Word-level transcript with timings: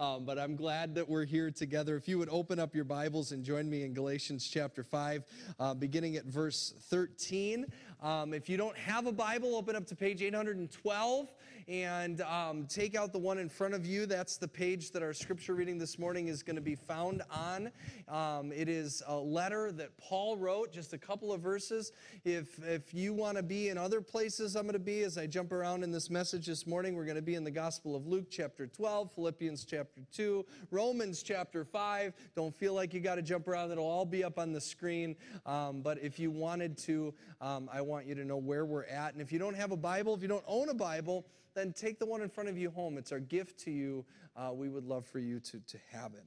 um, 0.00 0.24
but 0.24 0.38
I'm 0.38 0.56
glad 0.56 0.94
that 0.94 1.06
we're 1.06 1.26
here 1.26 1.50
together. 1.50 1.94
If 1.94 2.08
you 2.08 2.18
would 2.18 2.30
open 2.30 2.58
up 2.58 2.74
your 2.74 2.84
Bibles 2.84 3.32
and 3.32 3.44
join 3.44 3.68
me 3.68 3.84
in 3.84 3.92
Galatians 3.92 4.48
chapter 4.50 4.82
5, 4.82 5.24
uh, 5.60 5.74
beginning 5.74 6.16
at 6.16 6.24
verse 6.24 6.72
13. 6.88 7.66
Um, 8.02 8.32
if 8.32 8.48
you 8.48 8.56
don't 8.56 8.76
have 8.78 9.06
a 9.06 9.12
Bible, 9.12 9.54
open 9.54 9.76
up 9.76 9.86
to 9.88 9.94
page 9.94 10.22
812 10.22 11.28
and 11.68 12.22
um, 12.22 12.66
take 12.66 12.96
out 12.96 13.12
the 13.12 13.18
one 13.18 13.36
in 13.36 13.48
front 13.48 13.74
of 13.74 13.84
you. 13.84 14.06
That's 14.06 14.38
the 14.38 14.48
page 14.48 14.90
that 14.92 15.02
our 15.02 15.12
scripture 15.12 15.54
reading 15.54 15.78
this 15.78 15.98
morning 15.98 16.28
is 16.28 16.42
going 16.42 16.56
to 16.56 16.62
be 16.62 16.74
found 16.74 17.22
on. 17.30 17.70
Um, 18.08 18.52
it 18.52 18.70
is 18.70 19.02
a 19.06 19.14
letter 19.14 19.70
that 19.72 19.96
Paul 19.98 20.38
wrote, 20.38 20.72
just 20.72 20.94
a 20.94 20.98
couple 20.98 21.30
of 21.30 21.42
verses. 21.42 21.92
If, 22.24 22.58
if 22.64 22.94
you 22.94 23.12
want 23.12 23.36
to 23.36 23.42
be 23.42 23.68
in 23.68 23.76
other 23.76 24.00
places, 24.00 24.56
I'm 24.56 24.62
going 24.62 24.72
to 24.72 24.78
be 24.78 25.02
as 25.02 25.18
I 25.18 25.26
jump 25.26 25.52
around 25.52 25.84
in 25.84 25.92
this 25.92 26.08
message 26.08 26.46
this 26.46 26.66
morning. 26.66 26.96
We're 26.96 27.04
going 27.04 27.16
to 27.16 27.22
be 27.22 27.34
in 27.34 27.44
the 27.44 27.50
Gospel 27.50 27.94
of 27.94 28.06
Luke, 28.06 28.28
chapter 28.30 28.66
12, 28.66 29.12
Philippians, 29.12 29.64
chapter 29.64 30.00
2, 30.12 30.46
Romans, 30.70 31.22
chapter 31.22 31.64
5. 31.66 32.14
Don't 32.34 32.56
feel 32.56 32.72
like 32.72 32.94
you 32.94 33.00
got 33.00 33.16
to 33.16 33.22
jump 33.22 33.46
around, 33.46 33.70
it'll 33.70 33.84
all 33.84 34.06
be 34.06 34.24
up 34.24 34.38
on 34.38 34.52
the 34.52 34.60
screen. 34.60 35.14
Um, 35.44 35.82
but 35.82 35.98
if 36.02 36.18
you 36.18 36.30
wanted 36.30 36.78
to, 36.78 37.14
um, 37.40 37.68
I 37.72 37.80
want 37.90 38.06
you 38.06 38.14
to 38.14 38.24
know 38.24 38.36
where 38.36 38.64
we're 38.64 38.84
at. 38.84 39.12
And 39.12 39.20
if 39.20 39.32
you 39.32 39.38
don't 39.38 39.56
have 39.56 39.72
a 39.72 39.76
Bible, 39.76 40.14
if 40.14 40.22
you 40.22 40.28
don't 40.28 40.44
own 40.46 40.68
a 40.68 40.74
Bible, 40.74 41.26
then 41.54 41.72
take 41.72 41.98
the 41.98 42.06
one 42.06 42.22
in 42.22 42.28
front 42.28 42.48
of 42.48 42.56
you 42.56 42.70
home. 42.70 42.96
It's 42.96 43.10
our 43.10 43.20
gift 43.20 43.58
to 43.64 43.70
you. 43.70 44.04
Uh, 44.36 44.52
we 44.54 44.68
would 44.68 44.84
love 44.84 45.04
for 45.04 45.18
you 45.18 45.40
to, 45.40 45.58
to 45.58 45.78
have 45.92 46.14
it. 46.14 46.24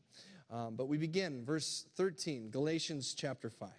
Um, 0.52 0.76
but 0.76 0.88
we 0.88 0.98
begin, 0.98 1.44
verse 1.46 1.86
13, 1.96 2.50
Galatians 2.52 3.16
chapter 3.18 3.50
5. 3.50 3.70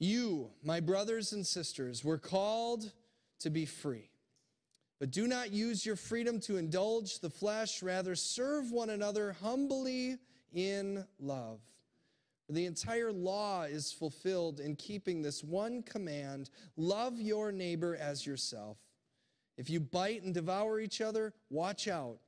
You, 0.00 0.50
my 0.62 0.80
brothers 0.80 1.32
and 1.32 1.46
sisters, 1.46 2.04
were 2.04 2.18
called 2.18 2.92
to 3.40 3.50
be 3.50 3.64
free. 3.64 4.10
But 4.98 5.12
do 5.12 5.28
not 5.28 5.52
use 5.52 5.86
your 5.86 5.96
freedom 5.96 6.40
to 6.40 6.56
indulge 6.56 7.20
the 7.20 7.30
flesh, 7.30 7.82
rather, 7.82 8.16
serve 8.16 8.72
one 8.72 8.90
another 8.90 9.36
humbly 9.40 10.18
in 10.52 11.06
love. 11.20 11.60
The 12.48 12.64
entire 12.64 13.12
law 13.12 13.62
is 13.62 13.92
fulfilled 13.92 14.58
in 14.58 14.76
keeping 14.76 15.20
this 15.20 15.44
one 15.44 15.82
command 15.82 16.50
love 16.76 17.20
your 17.20 17.52
neighbor 17.52 17.96
as 17.96 18.24
yourself. 18.24 18.78
If 19.58 19.68
you 19.68 19.80
bite 19.80 20.22
and 20.22 20.32
devour 20.32 20.80
each 20.80 21.00
other, 21.00 21.34
watch 21.50 21.88
out, 21.88 22.18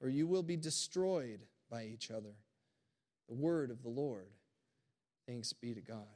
or 0.00 0.08
you 0.08 0.26
will 0.26 0.42
be 0.42 0.56
destroyed 0.56 1.40
by 1.70 1.84
each 1.84 2.10
other. 2.10 2.34
The 3.28 3.34
word 3.34 3.70
of 3.70 3.82
the 3.82 3.88
Lord. 3.88 4.28
Thanks 5.26 5.52
be 5.52 5.72
to 5.72 5.80
God. 5.80 6.06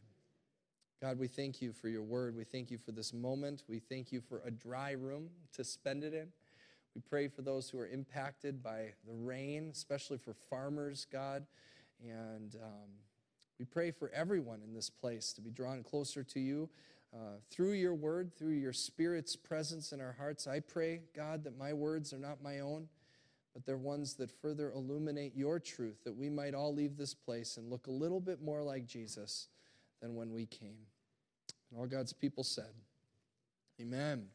God, 1.00 1.18
we 1.18 1.28
thank 1.28 1.62
you 1.62 1.72
for 1.72 1.88
your 1.88 2.02
word. 2.02 2.36
We 2.36 2.44
thank 2.44 2.70
you 2.70 2.78
for 2.78 2.90
this 2.90 3.12
moment. 3.12 3.62
We 3.68 3.78
thank 3.78 4.12
you 4.12 4.20
for 4.20 4.42
a 4.44 4.50
dry 4.50 4.92
room 4.92 5.28
to 5.54 5.62
spend 5.62 6.04
it 6.04 6.12
in. 6.12 6.28
We 6.94 7.02
pray 7.08 7.28
for 7.28 7.42
those 7.42 7.70
who 7.70 7.78
are 7.78 7.86
impacted 7.86 8.62
by 8.62 8.94
the 9.06 9.14
rain, 9.14 9.70
especially 9.72 10.18
for 10.18 10.34
farmers, 10.50 11.06
God. 11.12 11.46
And 12.02 12.56
um, 12.56 12.90
we 13.58 13.64
pray 13.64 13.90
for 13.90 14.10
everyone 14.10 14.60
in 14.62 14.74
this 14.74 14.90
place 14.90 15.32
to 15.32 15.40
be 15.40 15.50
drawn 15.50 15.82
closer 15.82 16.22
to 16.22 16.40
you 16.40 16.68
uh, 17.14 17.38
through 17.50 17.72
your 17.72 17.94
word, 17.94 18.32
through 18.36 18.54
your 18.54 18.72
spirit's 18.72 19.36
presence 19.36 19.92
in 19.92 20.00
our 20.00 20.12
hearts. 20.18 20.46
I 20.46 20.60
pray, 20.60 21.00
God, 21.14 21.44
that 21.44 21.56
my 21.56 21.72
words 21.72 22.12
are 22.12 22.18
not 22.18 22.42
my 22.42 22.60
own, 22.60 22.88
but 23.54 23.64
they're 23.64 23.78
ones 23.78 24.14
that 24.14 24.30
further 24.30 24.70
illuminate 24.72 25.34
your 25.34 25.58
truth, 25.58 26.04
that 26.04 26.14
we 26.14 26.28
might 26.28 26.54
all 26.54 26.74
leave 26.74 26.98
this 26.98 27.14
place 27.14 27.56
and 27.56 27.70
look 27.70 27.86
a 27.86 27.92
little 27.92 28.20
bit 28.20 28.42
more 28.42 28.62
like 28.62 28.86
Jesus 28.86 29.48
than 30.02 30.14
when 30.14 30.32
we 30.32 30.44
came. 30.44 30.76
And 31.70 31.80
all 31.80 31.86
God's 31.86 32.12
people 32.12 32.44
said, 32.44 32.74
Amen. 33.80 34.26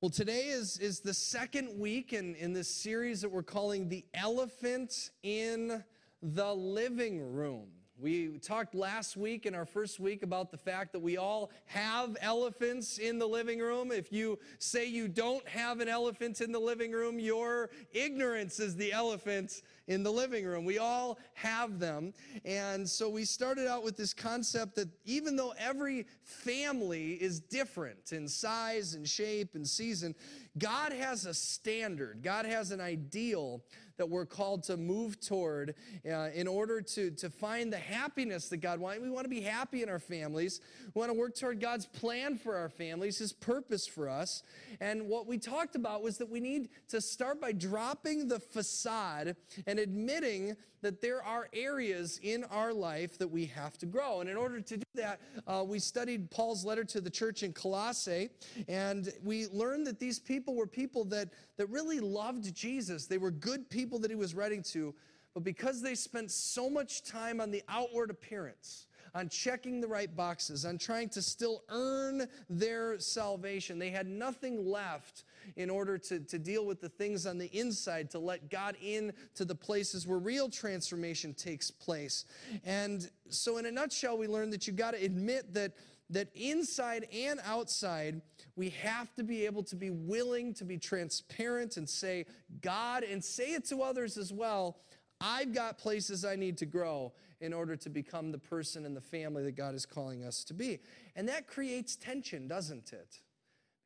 Well, 0.00 0.10
today 0.10 0.48
is, 0.48 0.78
is 0.78 1.00
the 1.00 1.14
second 1.14 1.78
week 1.78 2.12
in, 2.12 2.34
in 2.36 2.52
this 2.52 2.68
series 2.68 3.22
that 3.22 3.30
we're 3.30 3.42
calling 3.42 3.88
The 3.88 4.04
Elephant 4.14 5.10
in 5.22 5.82
the 6.22 6.54
living 6.54 7.32
room. 7.32 7.68
We 7.98 8.36
talked 8.38 8.74
last 8.74 9.16
week 9.16 9.46
in 9.46 9.54
our 9.54 9.64
first 9.64 9.98
week 9.98 10.22
about 10.22 10.50
the 10.50 10.58
fact 10.58 10.92
that 10.92 11.00
we 11.00 11.16
all 11.16 11.50
have 11.64 12.14
elephants 12.20 12.98
in 12.98 13.18
the 13.18 13.26
living 13.26 13.58
room. 13.58 13.90
If 13.90 14.12
you 14.12 14.38
say 14.58 14.84
you 14.84 15.08
don't 15.08 15.46
have 15.48 15.80
an 15.80 15.88
elephant 15.88 16.42
in 16.42 16.52
the 16.52 16.58
living 16.58 16.92
room, 16.92 17.18
your 17.18 17.70
ignorance 17.92 18.60
is 18.60 18.76
the 18.76 18.92
elephant 18.92 19.62
in 19.88 20.02
the 20.02 20.12
living 20.12 20.44
room. 20.44 20.66
We 20.66 20.76
all 20.76 21.18
have 21.32 21.78
them. 21.78 22.12
And 22.44 22.86
so 22.86 23.08
we 23.08 23.24
started 23.24 23.66
out 23.66 23.82
with 23.82 23.96
this 23.96 24.12
concept 24.12 24.74
that 24.74 24.90
even 25.06 25.34
though 25.34 25.54
every 25.58 26.06
family 26.22 27.12
is 27.12 27.40
different 27.40 28.12
in 28.12 28.28
size 28.28 28.92
and 28.92 29.08
shape 29.08 29.54
and 29.54 29.66
season, 29.66 30.14
God 30.58 30.92
has 30.92 31.24
a 31.24 31.32
standard, 31.32 32.20
God 32.22 32.44
has 32.44 32.72
an 32.72 32.80
ideal 32.82 33.62
that 33.96 34.08
we're 34.08 34.26
called 34.26 34.62
to 34.64 34.76
move 34.76 35.20
toward 35.20 35.74
uh, 36.08 36.28
in 36.34 36.46
order 36.46 36.80
to, 36.80 37.10
to 37.12 37.30
find 37.30 37.72
the 37.72 37.78
happiness 37.78 38.48
that 38.48 38.58
God 38.58 38.80
wants. 38.80 39.00
We 39.00 39.10
want 39.10 39.24
to 39.24 39.30
be 39.30 39.40
happy 39.40 39.82
in 39.82 39.88
our 39.88 39.98
families. 39.98 40.60
We 40.94 41.00
want 41.00 41.10
to 41.10 41.18
work 41.18 41.34
toward 41.34 41.60
God's 41.60 41.86
plan 41.86 42.38
for 42.38 42.56
our 42.56 42.68
families, 42.68 43.18
His 43.18 43.32
purpose 43.32 43.86
for 43.86 44.08
us. 44.08 44.42
And 44.80 45.08
what 45.08 45.26
we 45.26 45.38
talked 45.38 45.76
about 45.76 46.02
was 46.02 46.18
that 46.18 46.30
we 46.30 46.40
need 46.40 46.68
to 46.88 47.00
start 47.00 47.40
by 47.40 47.52
dropping 47.52 48.28
the 48.28 48.40
facade 48.40 49.36
and 49.66 49.78
admitting 49.78 50.56
that 50.82 51.00
there 51.00 51.22
are 51.22 51.48
areas 51.52 52.20
in 52.22 52.44
our 52.44 52.72
life 52.72 53.18
that 53.18 53.28
we 53.28 53.46
have 53.46 53.78
to 53.78 53.86
grow. 53.86 54.20
And 54.20 54.30
in 54.30 54.36
order 54.36 54.60
to 54.60 54.76
do 54.76 54.84
that, 54.94 55.20
uh, 55.46 55.64
we 55.66 55.78
studied 55.78 56.30
Paul's 56.30 56.64
letter 56.64 56.84
to 56.84 57.00
the 57.00 57.10
church 57.10 57.42
in 57.42 57.52
Colossae, 57.52 58.30
and 58.68 59.12
we 59.24 59.46
learned 59.48 59.86
that 59.86 59.98
these 59.98 60.18
people 60.18 60.54
were 60.54 60.66
people 60.66 61.04
that, 61.06 61.28
that 61.56 61.68
really 61.68 62.00
loved 62.00 62.54
Jesus. 62.54 63.06
They 63.06 63.18
were 63.18 63.30
good 63.30 63.68
people 63.70 63.98
that 64.00 64.10
he 64.10 64.16
was 64.16 64.34
writing 64.34 64.62
to, 64.72 64.94
but 65.34 65.44
because 65.44 65.82
they 65.82 65.94
spent 65.94 66.30
so 66.30 66.70
much 66.70 67.02
time 67.04 67.40
on 67.40 67.50
the 67.50 67.62
outward 67.68 68.10
appearance, 68.10 68.86
on 69.14 69.28
checking 69.28 69.80
the 69.80 69.88
right 69.88 70.14
boxes, 70.14 70.64
on 70.64 70.78
trying 70.78 71.08
to 71.10 71.22
still 71.22 71.62
earn 71.68 72.26
their 72.48 72.98
salvation. 72.98 73.78
They 73.78 73.90
had 73.90 74.06
nothing 74.06 74.66
left 74.66 75.24
in 75.56 75.70
order 75.70 75.96
to, 75.98 76.20
to 76.20 76.38
deal 76.38 76.66
with 76.66 76.80
the 76.80 76.88
things 76.88 77.26
on 77.26 77.38
the 77.38 77.46
inside, 77.56 78.10
to 78.10 78.18
let 78.18 78.50
God 78.50 78.76
in 78.82 79.12
to 79.36 79.44
the 79.44 79.54
places 79.54 80.06
where 80.06 80.18
real 80.18 80.48
transformation 80.48 81.34
takes 81.34 81.70
place. 81.70 82.24
And 82.64 83.08
so, 83.28 83.58
in 83.58 83.66
a 83.66 83.70
nutshell, 83.70 84.18
we 84.18 84.26
learned 84.26 84.52
that 84.52 84.66
you 84.66 84.72
got 84.72 84.92
to 84.92 85.04
admit 85.04 85.54
that 85.54 85.72
that 86.10 86.28
inside 86.34 87.06
and 87.12 87.40
outside, 87.44 88.20
we 88.54 88.70
have 88.70 89.12
to 89.16 89.24
be 89.24 89.44
able 89.44 89.62
to 89.64 89.76
be 89.76 89.90
willing 89.90 90.54
to 90.54 90.64
be 90.64 90.78
transparent 90.78 91.76
and 91.76 91.88
say, 91.88 92.26
God, 92.60 93.02
and 93.02 93.24
say 93.24 93.54
it 93.54 93.64
to 93.66 93.82
others 93.82 94.16
as 94.16 94.32
well. 94.32 94.78
I've 95.20 95.54
got 95.54 95.78
places 95.78 96.24
I 96.24 96.36
need 96.36 96.58
to 96.58 96.66
grow 96.66 97.12
in 97.40 97.52
order 97.52 97.76
to 97.76 97.90
become 97.90 98.32
the 98.32 98.38
person 98.38 98.84
and 98.86 98.96
the 98.96 99.00
family 99.00 99.42
that 99.44 99.56
God 99.56 99.74
is 99.74 99.86
calling 99.86 100.24
us 100.24 100.44
to 100.44 100.54
be. 100.54 100.80
And 101.14 101.28
that 101.28 101.46
creates 101.46 101.96
tension, 101.96 102.48
doesn't 102.48 102.92
it? 102.92 103.20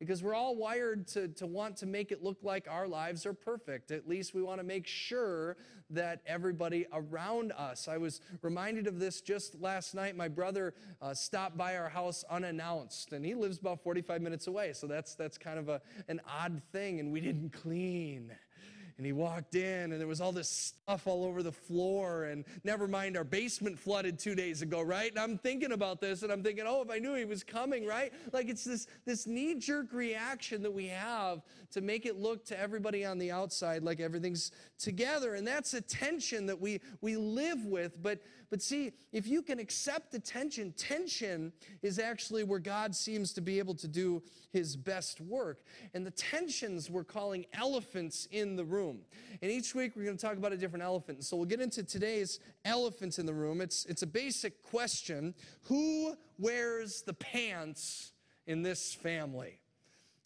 because 0.01 0.23
we're 0.23 0.33
all 0.33 0.55
wired 0.55 1.07
to, 1.07 1.27
to 1.27 1.45
want 1.45 1.77
to 1.77 1.85
make 1.85 2.11
it 2.11 2.23
look 2.23 2.39
like 2.41 2.65
our 2.67 2.87
lives 2.87 3.23
are 3.27 3.35
perfect. 3.35 3.91
At 3.91 4.09
least 4.09 4.33
we 4.33 4.41
want 4.41 4.59
to 4.59 4.63
make 4.63 4.87
sure 4.87 5.57
that 5.91 6.21
everybody 6.25 6.87
around 6.91 7.51
us. 7.51 7.87
I 7.87 7.97
was 7.97 8.19
reminded 8.41 8.87
of 8.87 8.97
this 8.97 9.21
just 9.21 9.61
last 9.61 9.93
night. 9.93 10.15
My 10.15 10.27
brother 10.27 10.73
uh, 11.03 11.13
stopped 11.13 11.55
by 11.55 11.77
our 11.77 11.87
house 11.87 12.25
unannounced, 12.31 13.13
and 13.13 13.23
he 13.23 13.35
lives 13.35 13.59
about 13.59 13.83
45 13.83 14.23
minutes 14.23 14.47
away, 14.47 14.73
so 14.73 14.87
that's, 14.87 15.13
that's 15.13 15.37
kind 15.37 15.59
of 15.59 15.69
a, 15.69 15.79
an 16.07 16.19
odd 16.27 16.63
thing, 16.71 16.99
and 16.99 17.13
we 17.13 17.21
didn't 17.21 17.53
clean. 17.53 18.31
And 18.97 19.05
he 19.05 19.13
walked 19.13 19.55
in, 19.55 19.91
and 19.91 19.99
there 19.99 20.07
was 20.07 20.21
all 20.21 20.31
this 20.31 20.49
stuff 20.49 21.07
all 21.07 21.25
over 21.25 21.41
the 21.43 21.51
floor. 21.51 22.25
And 22.25 22.45
never 22.63 22.87
mind, 22.87 23.17
our 23.17 23.23
basement 23.23 23.79
flooded 23.79 24.19
two 24.19 24.35
days 24.35 24.61
ago, 24.61 24.81
right? 24.81 25.09
And 25.11 25.19
I'm 25.19 25.37
thinking 25.37 25.71
about 25.71 26.01
this, 26.01 26.23
and 26.23 26.31
I'm 26.31 26.43
thinking, 26.43 26.65
oh, 26.67 26.81
if 26.81 26.89
I 26.89 26.99
knew 26.99 27.15
he 27.15 27.25
was 27.25 27.43
coming, 27.43 27.85
right? 27.85 28.11
Like 28.31 28.49
it's 28.49 28.63
this, 28.63 28.87
this 29.05 29.27
knee 29.27 29.55
jerk 29.55 29.93
reaction 29.93 30.61
that 30.63 30.73
we 30.73 30.87
have 30.87 31.41
to 31.71 31.81
make 31.81 32.05
it 32.05 32.17
look 32.17 32.45
to 32.45 32.59
everybody 32.59 33.05
on 33.05 33.17
the 33.17 33.31
outside 33.31 33.83
like 33.83 33.99
everything's 33.99 34.51
together. 34.77 35.35
And 35.35 35.47
that's 35.47 35.73
a 35.73 35.81
tension 35.81 36.45
that 36.47 36.59
we, 36.59 36.81
we 37.01 37.15
live 37.15 37.65
with. 37.65 38.01
But, 38.01 38.19
but 38.49 38.61
see, 38.61 38.91
if 39.11 39.27
you 39.27 39.41
can 39.41 39.59
accept 39.59 40.11
the 40.11 40.19
tension, 40.19 40.73
tension 40.77 41.53
is 41.81 41.99
actually 41.99 42.43
where 42.43 42.59
God 42.59 42.95
seems 42.95 43.33
to 43.33 43.41
be 43.41 43.59
able 43.59 43.75
to 43.75 43.87
do 43.87 44.21
his 44.51 44.75
best 44.75 45.21
work. 45.21 45.63
And 45.93 46.05
the 46.05 46.11
tensions 46.11 46.89
we're 46.89 47.03
calling 47.03 47.45
elephants 47.53 48.27
in 48.31 48.55
the 48.55 48.65
room. 48.65 48.80
And 48.89 49.51
each 49.51 49.73
week 49.73 49.93
we're 49.95 50.05
going 50.05 50.17
to 50.17 50.25
talk 50.25 50.37
about 50.37 50.53
a 50.53 50.57
different 50.57 50.83
elephant. 50.83 51.23
So 51.23 51.37
we'll 51.37 51.45
get 51.45 51.61
into 51.61 51.83
today's 51.83 52.39
elephant 52.65 53.19
in 53.19 53.25
the 53.25 53.33
room. 53.33 53.61
It's, 53.61 53.85
it's 53.85 54.01
a 54.01 54.07
basic 54.07 54.63
question 54.63 55.33
Who 55.63 56.15
wears 56.37 57.03
the 57.03 57.13
pants 57.13 58.11
in 58.47 58.61
this 58.61 58.93
family? 58.93 59.59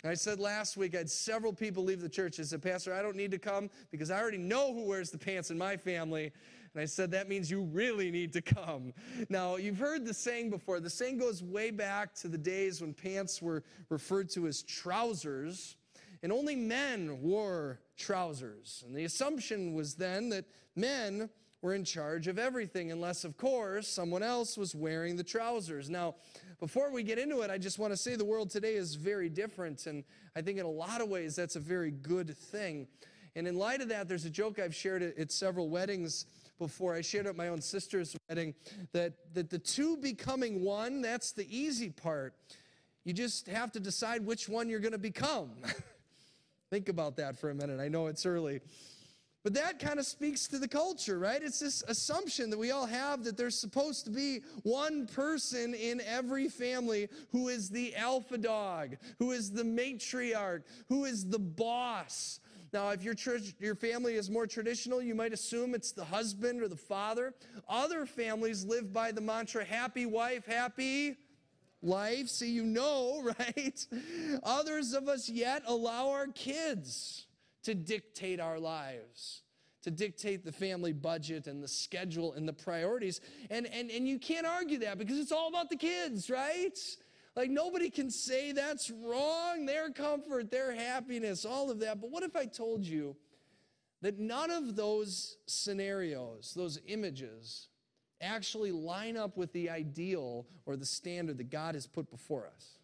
I 0.03 0.13
said 0.13 0.39
last 0.39 0.77
week, 0.77 0.93
I 0.93 0.99
had 0.99 1.09
several 1.09 1.51
people 1.51 1.83
leave 1.83 2.01
the 2.01 2.09
church 2.09 2.37
and 2.37 2.47
said, 2.47 2.61
Pastor, 2.61 2.93
I 2.93 3.01
don't 3.01 3.15
need 3.15 3.31
to 3.31 3.39
come 3.39 3.69
because 3.91 4.11
I 4.11 4.19
already 4.19 4.37
know 4.37 4.73
who 4.73 4.85
wears 4.85 5.09
the 5.09 5.17
pants 5.17 5.49
in 5.49 5.57
my 5.57 5.77
family. 5.77 6.31
And 6.73 6.81
I 6.81 6.85
said, 6.85 7.09
that 7.11 7.27
means 7.27 7.49
you 7.49 7.61
really 7.61 8.11
need 8.11 8.33
to 8.33 8.41
come. 8.41 8.93
Now, 9.29 9.55
you've 9.55 9.79
heard 9.79 10.05
the 10.05 10.13
saying 10.13 10.49
before. 10.49 10.79
The 10.79 10.89
saying 10.89 11.17
goes 11.17 11.41
way 11.41 11.71
back 11.71 12.13
to 12.15 12.27
the 12.27 12.37
days 12.37 12.81
when 12.81 12.93
pants 12.93 13.41
were 13.41 13.63
referred 13.89 14.29
to 14.31 14.45
as 14.45 14.61
trousers. 14.61 15.75
And 16.23 16.31
only 16.31 16.55
men 16.55 17.21
wore 17.21 17.79
trousers. 17.97 18.83
And 18.85 18.95
the 18.95 19.05
assumption 19.05 19.73
was 19.73 19.95
then 19.95 20.29
that 20.29 20.45
men 20.75 21.29
were 21.61 21.73
in 21.73 21.83
charge 21.83 22.27
of 22.27 22.37
everything, 22.37 22.91
unless, 22.91 23.23
of 23.23 23.37
course, 23.37 23.87
someone 23.87 24.21
else 24.21 24.57
was 24.57 24.75
wearing 24.75 25.15
the 25.15 25.23
trousers. 25.23 25.89
Now, 25.89 26.15
before 26.59 26.91
we 26.91 27.01
get 27.01 27.17
into 27.17 27.41
it, 27.41 27.49
I 27.49 27.57
just 27.57 27.79
want 27.79 27.91
to 27.91 27.97
say 27.97 28.15
the 28.15 28.23
world 28.23 28.51
today 28.51 28.75
is 28.75 28.95
very 28.95 29.29
different, 29.29 29.87
and 29.87 30.03
I 30.35 30.41
think 30.41 30.59
in 30.59 30.65
a 30.65 30.69
lot 30.69 31.01
of 31.01 31.09
ways 31.09 31.35
that's 31.35 31.55
a 31.55 31.59
very 31.59 31.91
good 31.91 32.37
thing. 32.37 32.87
And 33.35 33.47
in 33.47 33.57
light 33.57 33.81
of 33.81 33.89
that, 33.89 34.07
there's 34.07 34.25
a 34.25 34.29
joke 34.29 34.59
I've 34.59 34.75
shared 34.75 35.01
at, 35.01 35.31
several 35.31 35.69
weddings 35.69 36.27
before. 36.59 36.93
I 36.93 37.01
shared 37.01 37.27
at 37.27 37.35
my 37.35 37.49
own 37.49 37.61
sister's 37.61 38.15
wedding 38.29 38.53
that, 38.93 39.13
that 39.33 39.49
the 39.49 39.59
two 39.59 39.97
becoming 39.97 40.63
one, 40.63 41.01
that's 41.01 41.31
the 41.31 41.45
easy 41.49 41.89
part. 41.89 42.35
You 43.03 43.13
just 43.13 43.47
have 43.47 43.71
to 43.73 43.79
decide 43.79 44.25
which 44.25 44.47
one 44.47 44.69
you're 44.69 44.79
going 44.79 44.93
to 44.93 44.97
become. 44.97 45.51
Think 46.71 46.89
about 46.89 47.17
that 47.17 47.37
for 47.37 47.49
a 47.49 47.55
minute. 47.55 47.79
I 47.79 47.87
know 47.87 48.07
it's 48.07 48.25
early. 48.25 48.61
But 49.45 49.53
that 49.53 49.77
kind 49.77 49.99
of 49.99 50.07
speaks 50.07 50.47
to 50.47 50.57
the 50.57 50.67
culture, 50.67 51.19
right? 51.19 51.39
It's 51.39 51.59
this 51.59 51.83
assumption 51.87 52.49
that 52.49 52.57
we 52.57 52.71
all 52.71 52.87
have 52.87 53.23
that 53.25 53.37
there's 53.37 53.59
supposed 53.59 54.05
to 54.05 54.11
be 54.11 54.39
one 54.63 55.05
person 55.05 55.75
in 55.75 56.01
every 56.01 56.47
family 56.49 57.09
who 57.31 57.49
is 57.49 57.69
the 57.69 57.95
alpha 57.95 58.39
dog, 58.39 58.97
who 59.19 59.33
is 59.33 59.51
the 59.51 59.61
matriarch, 59.61 60.63
who 60.89 61.05
is 61.05 61.29
the 61.29 61.37
boss. 61.37 62.39
Now, 62.73 62.89
if 62.89 63.03
your 63.03 63.13
church, 63.13 63.53
your 63.59 63.75
family 63.75 64.15
is 64.15 64.31
more 64.31 64.47
traditional, 64.47 64.99
you 64.99 65.13
might 65.13 65.31
assume 65.31 65.75
it's 65.75 65.91
the 65.91 66.05
husband 66.05 66.63
or 66.63 66.67
the 66.67 66.75
father. 66.75 67.35
Other 67.69 68.07
families 68.07 68.65
live 68.65 68.91
by 68.91 69.11
the 69.11 69.21
mantra 69.21 69.63
happy 69.63 70.07
wife, 70.07 70.47
happy 70.47 71.17
life. 71.85 72.27
so 72.27 72.45
you 72.45 72.63
know, 72.63 73.21
right? 73.39 73.87
Others 74.43 74.93
of 74.93 75.07
us 75.07 75.29
yet 75.29 75.63
allow 75.65 76.09
our 76.09 76.27
kids 76.27 77.25
to 77.63 77.73
dictate 77.73 78.39
our 78.39 78.59
lives, 78.59 79.41
to 79.83 79.91
dictate 79.91 80.45
the 80.45 80.51
family 80.51 80.93
budget 80.93 81.47
and 81.47 81.63
the 81.63 81.67
schedule 81.67 82.33
and 82.33 82.47
the 82.47 82.53
priorities. 82.53 83.21
And, 83.49 83.67
and, 83.67 83.89
and 83.89 84.07
you 84.07 84.19
can't 84.19 84.45
argue 84.45 84.79
that 84.79 84.97
because 84.97 85.19
it's 85.19 85.31
all 85.31 85.47
about 85.47 85.69
the 85.69 85.77
kids, 85.77 86.29
right? 86.29 86.77
Like 87.35 87.49
nobody 87.49 87.89
can 87.89 88.09
say 88.09 88.51
that's 88.51 88.89
wrong, 88.89 89.65
their 89.65 89.89
comfort, 89.89 90.51
their 90.51 90.73
happiness, 90.73 91.43
all 91.45 91.69
of 91.69 91.79
that. 91.79 91.99
But 91.99 92.11
what 92.11 92.23
if 92.23 92.35
I 92.35 92.45
told 92.45 92.85
you 92.85 93.15
that 94.01 94.19
none 94.19 94.51
of 94.51 94.75
those 94.75 95.37
scenarios, 95.47 96.53
those 96.55 96.79
images, 96.87 97.67
actually 98.21 98.71
line 98.71 99.17
up 99.17 99.37
with 99.37 99.51
the 99.53 99.69
ideal 99.69 100.45
or 100.65 100.75
the 100.75 100.85
standard 100.85 101.37
that 101.37 101.49
God 101.49 101.75
has 101.75 101.87
put 101.87 102.09
before 102.09 102.47
us? 102.47 102.75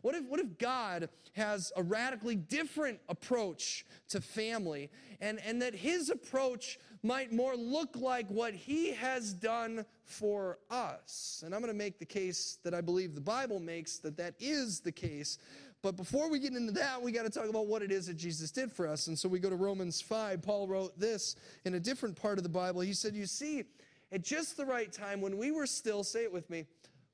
What 0.00 0.14
if, 0.14 0.24
what 0.24 0.40
if 0.40 0.56
God 0.56 1.10
has 1.34 1.70
a 1.76 1.82
radically 1.82 2.34
different 2.34 2.98
approach 3.08 3.84
to 4.08 4.20
family 4.20 4.90
and, 5.20 5.38
and 5.44 5.60
that 5.60 5.74
his 5.74 6.08
approach 6.08 6.78
might 7.02 7.32
more 7.32 7.54
look 7.54 7.96
like 7.96 8.26
what 8.28 8.54
he 8.54 8.92
has 8.92 9.34
done 9.34 9.84
for 10.04 10.58
us? 10.70 11.42
And 11.44 11.54
I'm 11.54 11.60
going 11.60 11.72
to 11.72 11.78
make 11.78 11.98
the 11.98 12.06
case 12.06 12.58
that 12.64 12.72
I 12.72 12.80
believe 12.80 13.14
the 13.14 13.20
Bible 13.20 13.60
makes 13.60 13.98
that 13.98 14.16
that 14.16 14.34
is 14.40 14.80
the 14.80 14.92
case. 14.92 15.36
But 15.82 15.96
before 15.96 16.30
we 16.30 16.38
get 16.38 16.54
into 16.54 16.72
that, 16.72 17.02
we 17.02 17.12
got 17.12 17.24
to 17.24 17.30
talk 17.30 17.48
about 17.48 17.66
what 17.66 17.82
it 17.82 17.90
is 17.90 18.06
that 18.06 18.16
Jesus 18.16 18.50
did 18.50 18.72
for 18.72 18.86
us. 18.86 19.08
And 19.08 19.18
so 19.18 19.28
we 19.28 19.40
go 19.40 19.50
to 19.50 19.56
Romans 19.56 20.00
5. 20.00 20.40
Paul 20.40 20.68
wrote 20.68 20.98
this 20.98 21.36
in 21.64 21.74
a 21.74 21.80
different 21.80 22.16
part 22.16 22.38
of 22.38 22.44
the 22.44 22.48
Bible. 22.48 22.80
He 22.80 22.94
said, 22.94 23.14
You 23.14 23.26
see, 23.26 23.64
at 24.12 24.22
just 24.22 24.56
the 24.56 24.66
right 24.66 24.92
time, 24.92 25.20
when 25.20 25.38
we 25.38 25.50
were 25.50 25.66
still, 25.66 26.04
say 26.04 26.22
it 26.24 26.32
with 26.32 26.48
me, 26.50 26.66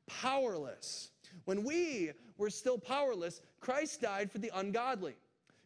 powerless, 0.06 1.10
when 1.44 1.64
we 1.64 2.10
were 2.36 2.50
still 2.50 2.76
powerless, 2.76 3.40
Christ 3.60 4.00
died 4.00 4.30
for 4.30 4.38
the 4.38 4.50
ungodly. 4.54 5.14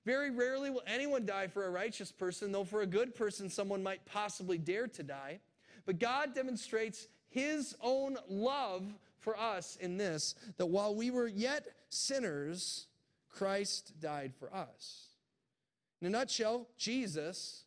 Very 0.05 0.31
rarely 0.31 0.69
will 0.71 0.83
anyone 0.87 1.25
die 1.25 1.47
for 1.47 1.67
a 1.67 1.71
righteous 1.71 2.13
person, 2.13 2.53
though 2.53 2.65
for 2.65 2.83
a 2.83 2.87
good 2.87 3.15
person, 3.15 3.49
someone 3.49 3.83
might 3.83 4.05
possibly 4.05 4.59
dare 4.59 4.89
to 4.89 5.03
die. 5.03 5.41
But 5.87 5.99
God 5.99 6.35
demonstrates 6.35 7.09
his 7.31 7.75
own 7.81 8.19
love 8.29 8.85
for 9.19 9.39
us 9.39 9.77
in 9.81 9.97
this 9.97 10.35
that 10.59 10.67
while 10.67 10.95
we 10.95 11.11
were 11.11 11.29
yet 11.29 11.67
sinners, 11.89 12.87
Christ 13.31 13.93
died 14.01 14.35
for 14.39 14.53
us. 14.55 15.07
In 16.01 16.09
a 16.09 16.11
nutshell, 16.11 16.67
Jesus, 16.77 17.65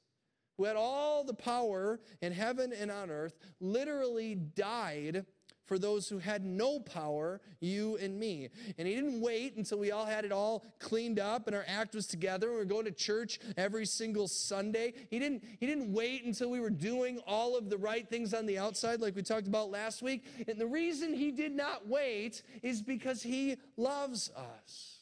who 0.57 0.65
had 0.65 0.75
all 0.75 1.23
the 1.23 1.33
power 1.33 1.99
in 2.21 2.31
heaven 2.31 2.73
and 2.73 2.91
on 2.91 3.09
earth, 3.09 3.37
literally 3.59 4.35
died 4.35 5.25
for 5.65 5.79
those 5.79 6.07
who 6.07 6.19
had 6.19 6.45
no 6.45 6.79
power, 6.79 7.41
you 7.59 7.97
and 7.97 8.19
me. 8.19 8.49
And 8.77 8.87
he 8.87 8.95
didn't 8.95 9.19
wait 9.19 9.55
until 9.55 9.79
we 9.79 9.91
all 9.91 10.05
had 10.05 10.25
it 10.25 10.31
all 10.31 10.63
cleaned 10.79 11.19
up 11.19 11.47
and 11.47 11.55
our 11.55 11.65
act 11.67 11.95
was 11.95 12.07
together 12.07 12.47
and 12.49 12.55
we 12.57 12.61
are 12.61 12.65
going 12.65 12.85
to 12.85 12.91
church 12.91 13.39
every 13.57 13.85
single 13.85 14.27
Sunday. 14.27 14.93
He 15.09 15.19
didn't, 15.19 15.43
he 15.59 15.65
didn't 15.65 15.91
wait 15.91 16.23
until 16.23 16.51
we 16.51 16.59
were 16.59 16.69
doing 16.69 17.19
all 17.25 17.57
of 17.57 17.69
the 17.69 17.77
right 17.77 18.07
things 18.07 18.33
on 18.33 18.45
the 18.45 18.59
outside, 18.59 19.01
like 19.01 19.15
we 19.15 19.23
talked 19.23 19.47
about 19.47 19.71
last 19.71 20.01
week. 20.01 20.25
And 20.47 20.59
the 20.59 20.67
reason 20.67 21.13
he 21.13 21.31
did 21.31 21.51
not 21.51 21.87
wait 21.87 22.43
is 22.61 22.81
because 22.81 23.23
he 23.23 23.57
loves 23.75 24.31
us. 24.31 24.99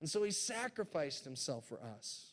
And 0.00 0.08
so 0.08 0.22
he 0.22 0.30
sacrificed 0.30 1.24
himself 1.24 1.66
for 1.66 1.80
us. 1.80 2.27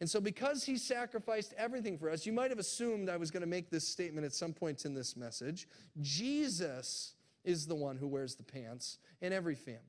And 0.00 0.08
so, 0.08 0.20
because 0.20 0.64
he 0.64 0.76
sacrificed 0.76 1.54
everything 1.56 1.98
for 1.98 2.10
us, 2.10 2.26
you 2.26 2.32
might 2.32 2.50
have 2.50 2.58
assumed 2.58 3.08
I 3.08 3.16
was 3.16 3.30
going 3.30 3.42
to 3.42 3.48
make 3.48 3.70
this 3.70 3.86
statement 3.86 4.24
at 4.24 4.32
some 4.32 4.52
point 4.52 4.84
in 4.84 4.94
this 4.94 5.16
message. 5.16 5.68
Jesus 6.00 7.14
is 7.44 7.66
the 7.66 7.74
one 7.74 7.96
who 7.96 8.06
wears 8.06 8.34
the 8.34 8.42
pants 8.42 8.98
in 9.20 9.32
every 9.32 9.54
family. 9.54 9.80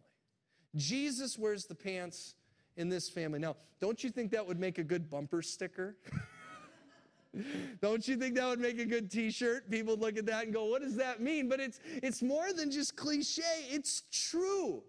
Jesus 0.75 1.37
wears 1.37 1.65
the 1.65 1.75
pants 1.75 2.35
in 2.77 2.89
this 2.89 3.09
family. 3.09 3.39
Now, 3.39 3.55
don't 3.79 4.03
you 4.03 4.09
think 4.09 4.31
that 4.31 4.47
would 4.47 4.59
make 4.59 4.77
a 4.77 4.83
good 4.83 5.09
bumper 5.09 5.41
sticker? 5.41 5.95
Don't 7.81 8.07
you 8.07 8.15
think 8.15 8.35
that 8.35 8.47
would 8.47 8.59
make 8.59 8.79
a 8.79 8.85
good 8.85 9.09
t-shirt? 9.09 9.69
People 9.69 9.97
look 9.97 10.17
at 10.17 10.27
that 10.27 10.43
and 10.43 10.53
go, 10.53 10.65
"What 10.65 10.83
does 10.83 10.95
that 10.97 11.19
mean?" 11.19 11.49
But 11.49 11.59
it's 11.59 11.79
it's 11.95 12.21
more 12.21 12.53
than 12.53 12.69
just 12.69 12.95
cliche. 12.95 13.41
It's 13.69 14.03
true. 14.11 14.83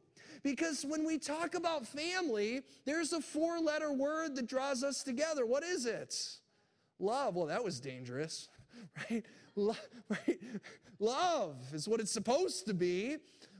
Because 0.44 0.84
when 0.86 1.06
we 1.06 1.18
talk 1.18 1.54
about 1.54 1.86
family, 1.86 2.60
there's 2.84 3.14
a 3.14 3.20
four 3.20 3.58
letter 3.58 3.92
word 3.92 4.36
that 4.36 4.46
draws 4.46 4.84
us 4.84 5.02
together. 5.02 5.46
What 5.46 5.64
is 5.64 5.86
it? 5.86 6.14
Love. 7.00 7.34
Well, 7.34 7.46
that 7.46 7.64
was 7.64 7.80
dangerous, 7.80 8.48
right? 9.10 9.24
Love, 9.56 9.80
right? 10.10 10.38
Love 11.00 11.56
is 11.72 11.88
what 11.88 11.98
it's 11.98 12.12
supposed 12.12 12.66
to 12.66 12.74
be. 12.74 13.16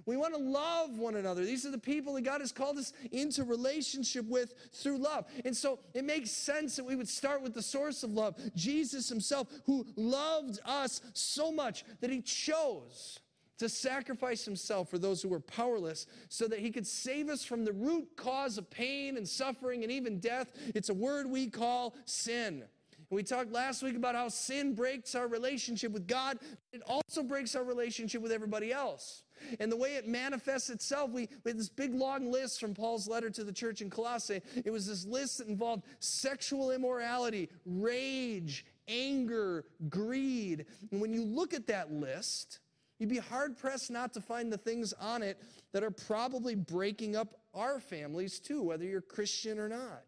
We 0.07 0.19
want 0.19 0.35
to 0.35 0.41
love 0.41 0.99
one 0.99 1.17
another. 1.17 1.43
These 1.43 1.65
are 1.65 1.71
the 1.71 1.79
people 1.79 2.13
that 2.15 2.25
God 2.25 2.43
has 2.43 2.53
called 2.53 2.77
us 2.77 2.93
into 3.11 3.43
relationship 3.43 4.27
with 4.27 4.53
through 4.71 4.99
love. 4.99 5.25
And 5.47 5.57
so 5.57 5.79
it 5.95 6.05
makes 6.05 6.31
sense 6.31 6.77
that 6.77 6.85
we 6.85 6.95
would 6.95 7.09
start 7.09 7.41
with 7.41 7.55
the 7.55 7.63
source 7.63 8.03
of 8.03 8.11
love, 8.11 8.37
Jesus 8.55 9.09
Himself, 9.09 9.49
who 9.65 9.87
loved 9.97 10.61
us 10.67 11.00
so 11.14 11.50
much 11.50 11.85
that 12.03 12.11
He 12.11 12.21
chose 12.21 13.19
to 13.64 13.68
sacrifice 13.68 14.44
himself 14.44 14.90
for 14.90 14.99
those 14.99 15.23
who 15.23 15.28
were 15.28 15.40
powerless 15.40 16.06
so 16.28 16.47
that 16.49 16.61
he 16.61 16.71
could 16.71 16.87
save 16.87 17.28
us 17.28 17.44
from 17.44 17.64
the 17.64 17.73
root 17.73 18.09
cause 18.16 18.59
of 18.59 18.71
pain 18.71 19.16
and 19.16 19.28
suffering 19.28 19.83
and 19.83 19.90
even 19.90 20.21
death. 20.21 20.52
It's 20.75 20.90
a 20.90 20.94
word 20.94 21.28
we 21.28 21.49
call 21.49 21.94
sin. 22.04 22.64
And 23.11 23.16
we 23.16 23.23
talked 23.23 23.52
last 23.52 23.83
week 23.83 23.97
about 23.97 24.14
how 24.14 24.28
sin 24.28 24.75
breaks 24.75 25.14
our 25.14 25.28
relationship 25.28 25.92
with 25.92 26.06
God, 26.06 26.38
it 26.73 26.83
also 26.87 27.23
breaks 27.23 27.54
our 27.54 27.64
relationship 27.64 28.23
with 28.23 28.33
everybody 28.33 28.73
else. 28.73 29.23
And 29.61 29.71
the 29.71 29.76
way 29.76 29.97
it 29.97 30.06
manifests 30.06 30.71
itself, 30.71 31.11
we, 31.11 31.28
we 31.44 31.50
had 31.50 31.59
this 31.59 31.68
big 31.68 31.94
long 31.94 32.30
list 32.30 32.61
from 32.61 32.75
Paul's 32.75 33.09
letter 33.09 33.30
to 33.30 33.44
the 33.44 33.52
church 33.52 33.83
in 33.83 33.90
Colossae. 33.90 34.40
It 34.64 34.71
was 34.71 34.87
this 34.87 35.04
list 35.04 35.38
that 35.38 35.49
involved 35.49 35.85
sexual 36.00 36.71
immorality, 36.71 37.50
rage, 37.66 38.64
anger, 38.88 39.64
greed. 39.88 40.66
And 40.90 41.00
when 41.00 41.12
you 41.12 41.25
look 41.25 41.52
at 41.54 41.66
that 41.66 41.92
list, 41.92 42.61
You'd 43.04 43.11
be 43.11 43.18
hard 43.18 43.58
pressed 43.58 43.90
not 43.90 44.14
to 44.14 44.23
find 44.23 44.50
the 44.50 44.56
things 44.56 44.94
on 44.94 45.23
it 45.23 45.38
that 45.73 45.84
are 45.84 45.90
probably 45.90 46.54
breaking 46.54 47.16
up 47.16 47.38
our 47.52 47.78
families 47.78 48.38
too, 48.38 48.62
whether 48.62 48.87
you're 48.87 49.02
Christian 49.02 49.58
or 49.58 49.68
not. 49.68 50.04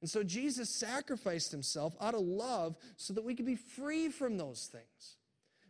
And 0.00 0.10
so 0.10 0.24
Jesus 0.24 0.68
sacrificed 0.68 1.52
himself 1.52 1.94
out 2.00 2.14
of 2.14 2.22
love 2.22 2.74
so 2.96 3.14
that 3.14 3.22
we 3.22 3.36
could 3.36 3.46
be 3.46 3.54
free 3.54 4.08
from 4.08 4.36
those 4.36 4.66
things. 4.66 5.16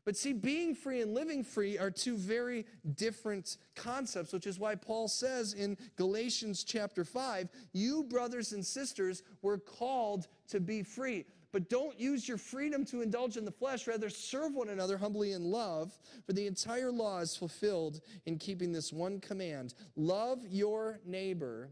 But 0.07 0.17
see, 0.17 0.33
being 0.33 0.75
free 0.75 1.03
and 1.03 1.13
living 1.13 1.45
free 1.45 1.77
are 1.77 1.91
two 1.91 2.17
very 2.17 2.65
different 2.95 3.59
concepts, 3.77 4.33
which 4.33 4.47
is 4.47 4.59
why 4.59 4.75
Paul 4.75 5.07
says 5.07 5.53
in 5.53 5.77
Galatians 5.97 6.65
chapter 6.65 7.05
5 7.05 7.51
you, 7.75 8.05
brothers 8.05 8.55
and 8.55 8.65
sisters, 8.65 9.23
were 9.43 9.59
called 9.59 10.29
to 10.49 10.61
be 10.61 10.83
free. 10.83 11.27
But 11.53 11.71
don't 11.71 11.99
use 11.99 12.29
your 12.29 12.37
freedom 12.37 12.85
to 12.87 13.01
indulge 13.01 13.37
in 13.37 13.45
the 13.45 13.51
flesh. 13.51 13.87
Rather, 13.87 14.11
serve 14.11 14.55
one 14.55 14.69
another 14.69 14.99
humbly 14.99 15.33
in 15.33 15.45
love. 15.45 15.93
For 16.27 16.33
the 16.33 16.47
entire 16.47 16.93
law 16.93 17.21
is 17.21 17.37
fulfilled 17.37 18.01
in 18.27 18.39
keeping 18.39 18.73
this 18.73 18.93
one 18.93 19.21
command 19.21 19.75
love 19.97 20.41
your 20.47 21.01
neighbor 21.05 21.71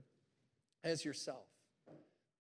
as 0.83 1.05
yourself. 1.05 1.47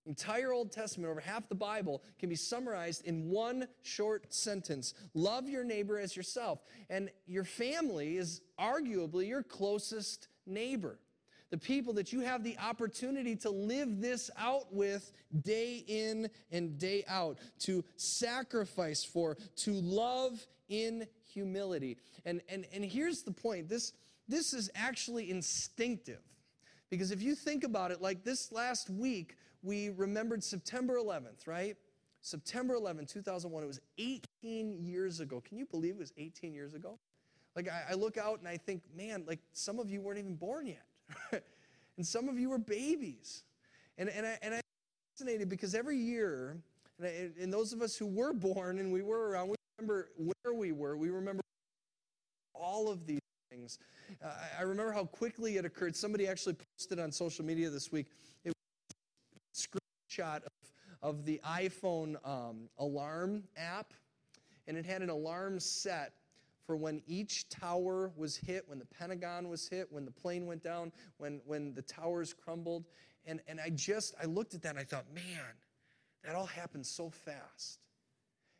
Entire 0.06 0.52
Old 0.52 0.70
Testament, 0.70 1.10
over 1.10 1.18
half 1.18 1.48
the 1.48 1.56
Bible, 1.56 2.00
can 2.20 2.28
be 2.28 2.36
summarized 2.36 3.04
in 3.04 3.28
one 3.28 3.66
short 3.82 4.32
sentence 4.32 4.94
Love 5.14 5.48
your 5.48 5.64
neighbor 5.64 5.98
as 5.98 6.16
yourself. 6.16 6.60
And 6.88 7.10
your 7.26 7.44
family 7.44 8.16
is 8.16 8.40
arguably 8.58 9.26
your 9.26 9.42
closest 9.42 10.28
neighbor. 10.46 11.00
The 11.50 11.58
people 11.58 11.92
that 11.94 12.12
you 12.12 12.20
have 12.20 12.42
the 12.42 12.56
opportunity 12.58 13.36
to 13.36 13.50
live 13.50 14.00
this 14.00 14.30
out 14.38 14.72
with 14.72 15.12
day 15.42 15.84
in 15.86 16.28
and 16.50 16.78
day 16.78 17.04
out, 17.08 17.38
to 17.60 17.84
sacrifice 17.96 19.04
for, 19.04 19.36
to 19.56 19.72
love 19.72 20.46
in 20.68 21.06
humility. 21.32 21.98
And, 22.24 22.40
and, 22.48 22.66
and 22.72 22.84
here's 22.84 23.22
the 23.22 23.32
point 23.32 23.68
this, 23.68 23.92
this 24.28 24.52
is 24.52 24.70
actually 24.74 25.30
instinctive. 25.30 26.20
Because 26.90 27.10
if 27.10 27.22
you 27.22 27.34
think 27.34 27.64
about 27.64 27.90
it, 27.90 28.00
like 28.00 28.24
this 28.24 28.52
last 28.52 28.90
week, 28.90 29.36
we 29.62 29.90
remembered 29.90 30.42
September 30.42 30.96
11th, 30.96 31.46
right? 31.46 31.76
September 32.22 32.74
11, 32.74 33.06
2001. 33.06 33.62
It 33.62 33.66
was 33.66 33.80
18 33.98 34.78
years 34.80 35.20
ago. 35.20 35.40
Can 35.40 35.58
you 35.58 35.66
believe 35.66 35.94
it 35.94 35.98
was 35.98 36.12
18 36.16 36.54
years 36.54 36.74
ago? 36.74 36.98
Like, 37.54 37.68
I, 37.68 37.92
I 37.92 37.94
look 37.94 38.16
out 38.18 38.38
and 38.38 38.48
I 38.48 38.56
think, 38.56 38.82
man, 38.96 39.24
like 39.26 39.40
some 39.52 39.78
of 39.78 39.88
you 39.90 40.00
weren't 40.00 40.18
even 40.18 40.34
born 40.34 40.66
yet. 40.66 40.85
and 41.96 42.06
some 42.06 42.28
of 42.28 42.38
you 42.38 42.50
were 42.50 42.58
babies. 42.58 43.44
And, 43.98 44.08
and, 44.08 44.26
I, 44.26 44.38
and 44.42 44.54
I'm 44.54 44.60
fascinated 45.14 45.48
because 45.48 45.74
every 45.74 45.96
year, 45.96 46.58
and, 46.98 47.06
I, 47.06 47.42
and 47.42 47.52
those 47.52 47.72
of 47.72 47.82
us 47.82 47.96
who 47.96 48.06
were 48.06 48.32
born 48.32 48.78
and 48.78 48.92
we 48.92 49.02
were 49.02 49.30
around, 49.30 49.48
we 49.48 49.56
remember 49.78 50.10
where 50.16 50.54
we 50.54 50.72
were. 50.72 50.96
We 50.96 51.10
remember 51.10 51.42
all 52.54 52.88
of 52.88 53.06
these 53.06 53.20
things. 53.50 53.78
Uh, 54.22 54.30
I 54.58 54.62
remember 54.62 54.92
how 54.92 55.04
quickly 55.04 55.56
it 55.56 55.64
occurred. 55.64 55.96
Somebody 55.96 56.26
actually 56.26 56.56
posted 56.76 56.98
on 57.00 57.12
social 57.12 57.44
media 57.44 57.70
this 57.70 57.90
week. 57.92 58.06
It 58.44 58.52
was 58.52 58.96
a 59.54 59.78
screenshot 60.18 60.42
of, 60.44 60.52
of 61.02 61.24
the 61.24 61.40
iPhone 61.44 62.16
um, 62.26 62.68
alarm 62.78 63.44
app, 63.56 63.92
and 64.66 64.76
it 64.76 64.84
had 64.84 65.02
an 65.02 65.10
alarm 65.10 65.60
set 65.60 66.12
for 66.66 66.76
when 66.76 67.00
each 67.06 67.48
tower 67.48 68.10
was 68.16 68.36
hit, 68.36 68.64
when 68.66 68.78
the 68.78 68.84
Pentagon 68.86 69.48
was 69.48 69.68
hit, 69.68 69.90
when 69.90 70.04
the 70.04 70.10
plane 70.10 70.46
went 70.46 70.62
down, 70.62 70.92
when, 71.18 71.40
when 71.46 71.74
the 71.74 71.82
towers 71.82 72.34
crumbled. 72.34 72.84
And, 73.24 73.40
and 73.46 73.60
I 73.60 73.70
just, 73.70 74.14
I 74.20 74.26
looked 74.26 74.54
at 74.54 74.62
that 74.62 74.70
and 74.70 74.78
I 74.78 74.84
thought, 74.84 75.06
man, 75.14 75.54
that 76.24 76.34
all 76.34 76.46
happened 76.46 76.84
so 76.84 77.10
fast. 77.10 77.78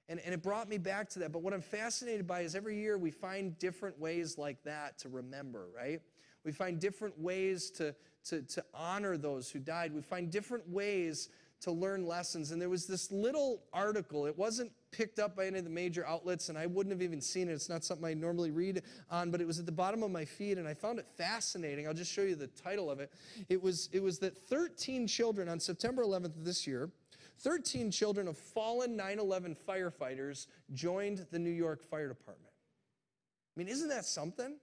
And, 0.09 0.21
and 0.21 0.33
it 0.33 0.43
brought 0.43 0.69
me 0.69 0.79
back 0.79 1.09
to 1.11 1.19
that. 1.21 1.33
But 1.33 1.43
what 1.43 1.53
I'm 1.53 1.63
fascinated 1.63 2.27
by 2.27 2.43
is 2.43 2.55
every 2.55 2.79
year 2.79 2.97
we 2.97 3.11
find 3.11 3.59
different 3.59 3.99
ways 3.99 4.39
like 4.39 4.63
that 4.63 4.99
to 5.01 5.09
remember, 5.09 5.67
right? 5.77 6.01
We 6.45 6.53
find 6.53 6.79
different 6.79 7.19
ways 7.19 7.71
to, 7.73 7.93
to, 8.27 8.43
to 8.43 8.65
honor 8.73 9.17
those 9.17 9.51
who 9.51 9.59
died. 9.59 9.93
We 9.93 10.03
find 10.03 10.31
different 10.31 10.69
ways 10.69 11.29
to 11.63 11.73
learn 11.73 12.07
lessons. 12.07 12.53
And 12.53 12.63
there 12.63 12.69
was 12.69 12.87
this 12.87 13.11
little 13.11 13.63
article, 13.73 14.27
it 14.27 14.39
wasn't 14.39 14.71
picked 14.97 15.19
up 15.19 15.37
by 15.37 15.47
any 15.47 15.59
of 15.59 15.65
the 15.65 15.71
major 15.71 16.07
outlets, 16.07 16.49
and 16.49 16.57
I 16.57 16.65
wouldn't 16.65 16.93
have 16.93 17.03
even 17.03 17.21
seen 17.21 17.49
it. 17.49 17.53
It's 17.53 17.69
not 17.69 17.85
something 17.85 18.07
I 18.07 18.15
normally 18.15 18.51
read 18.51 18.83
on, 19.11 19.31
but 19.31 19.43
it 19.43 19.47
was 19.47 19.59
at 19.59 19.67
the 19.67 19.73
bottom 19.73 20.03
of 20.03 20.11
my 20.11 20.25
feed, 20.25 20.57
and 20.57 20.67
I 20.67 20.73
found 20.73 20.99
it 20.99 21.07
fascinating. 21.17 21.87
I'll 21.87 21.95
just 21.95 22.11
show 22.11 22.23
you 22.23 22.35
the 22.35 22.47
title 22.47 22.91
of 22.91 22.99
it. 22.99 23.13
It 23.51 23.63
was, 23.63 23.91
it 23.93 24.03
was 24.03 24.19
that 24.21 24.37
13 24.49 25.07
children 25.07 25.49
on 25.49 25.61
September 25.61 26.03
11th 26.03 26.37
of 26.37 26.45
this 26.45 26.67
year, 26.67 26.91
13 27.41 27.91
children 27.91 28.27
of 28.27 28.39
fallen 28.39 28.97
9 28.97 29.19
11 29.19 29.57
firefighters 29.69 30.47
joined 30.73 31.27
the 31.31 31.39
New 31.39 31.51
York 31.51 31.85
Fire 31.85 32.09
Department. 32.09 32.53
I 33.55 33.61
mean, 33.61 33.69
isn't 33.69 33.91
that 33.91 34.07
something? 34.07 34.57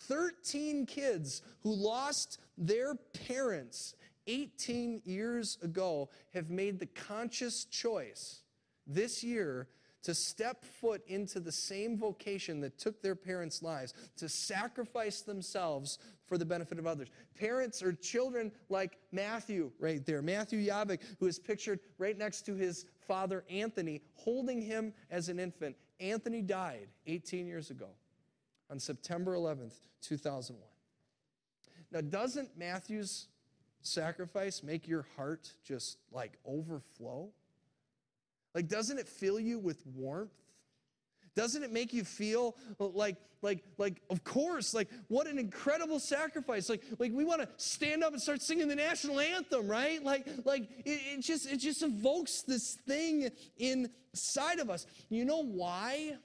13 0.00 0.86
kids 0.86 1.42
who 1.62 1.74
lost 1.74 2.38
their 2.56 2.94
parents 3.26 3.94
18 4.28 5.02
years 5.04 5.58
ago 5.62 6.08
have 6.32 6.48
made 6.48 6.78
the 6.78 6.86
conscious 6.86 7.64
choice 7.64 8.42
this 8.88 9.22
year 9.22 9.68
to 10.02 10.14
step 10.14 10.64
foot 10.64 11.02
into 11.06 11.40
the 11.40 11.52
same 11.52 11.98
vocation 11.98 12.60
that 12.60 12.78
took 12.78 13.02
their 13.02 13.14
parents' 13.14 13.62
lives, 13.62 13.94
to 14.16 14.28
sacrifice 14.28 15.22
themselves 15.22 15.98
for 16.26 16.38
the 16.38 16.44
benefit 16.44 16.78
of 16.78 16.86
others. 16.86 17.08
Parents 17.38 17.82
or 17.82 17.92
children 17.92 18.52
like 18.68 18.98
Matthew 19.12 19.70
right 19.78 20.04
there, 20.06 20.22
Matthew 20.22 20.64
Yavik, 20.66 21.00
who 21.18 21.26
is 21.26 21.38
pictured 21.38 21.80
right 21.98 22.16
next 22.16 22.42
to 22.46 22.54
his 22.54 22.86
father 23.06 23.44
Anthony, 23.50 24.02
holding 24.14 24.62
him 24.62 24.92
as 25.10 25.28
an 25.28 25.40
infant. 25.40 25.76
Anthony 26.00 26.42
died 26.42 26.88
18 27.06 27.46
years 27.46 27.70
ago 27.70 27.88
on 28.70 28.78
September 28.78 29.34
11th, 29.34 29.74
2001. 30.02 30.62
Now, 31.90 32.02
doesn't 32.02 32.56
Matthew's 32.56 33.28
sacrifice 33.82 34.62
make 34.62 34.86
your 34.86 35.06
heart 35.16 35.52
just 35.64 35.98
like 36.12 36.38
overflow? 36.44 37.30
Like, 38.54 38.68
doesn't 38.68 38.98
it 38.98 39.08
fill 39.08 39.38
you 39.38 39.58
with 39.58 39.86
warmth? 39.86 40.32
Doesn't 41.36 41.62
it 41.62 41.72
make 41.72 41.92
you 41.92 42.02
feel 42.02 42.56
like, 42.80 43.16
like, 43.42 43.62
like, 43.76 44.02
of 44.10 44.24
course, 44.24 44.74
like, 44.74 44.88
what 45.06 45.28
an 45.28 45.38
incredible 45.38 46.00
sacrifice. 46.00 46.68
Like, 46.68 46.82
like 46.98 47.12
we 47.12 47.24
want 47.24 47.42
to 47.42 47.48
stand 47.58 48.02
up 48.02 48.12
and 48.12 48.20
start 48.20 48.42
singing 48.42 48.66
the 48.66 48.74
national 48.74 49.20
anthem, 49.20 49.68
right? 49.68 50.02
Like, 50.02 50.26
like 50.44 50.68
it, 50.84 51.00
it 51.14 51.20
just, 51.20 51.48
it 51.48 51.58
just 51.58 51.82
evokes 51.82 52.42
this 52.42 52.74
thing 52.88 53.30
inside 53.56 54.58
of 54.58 54.68
us. 54.68 54.86
You 55.10 55.24
know 55.24 55.44
why? 55.44 56.16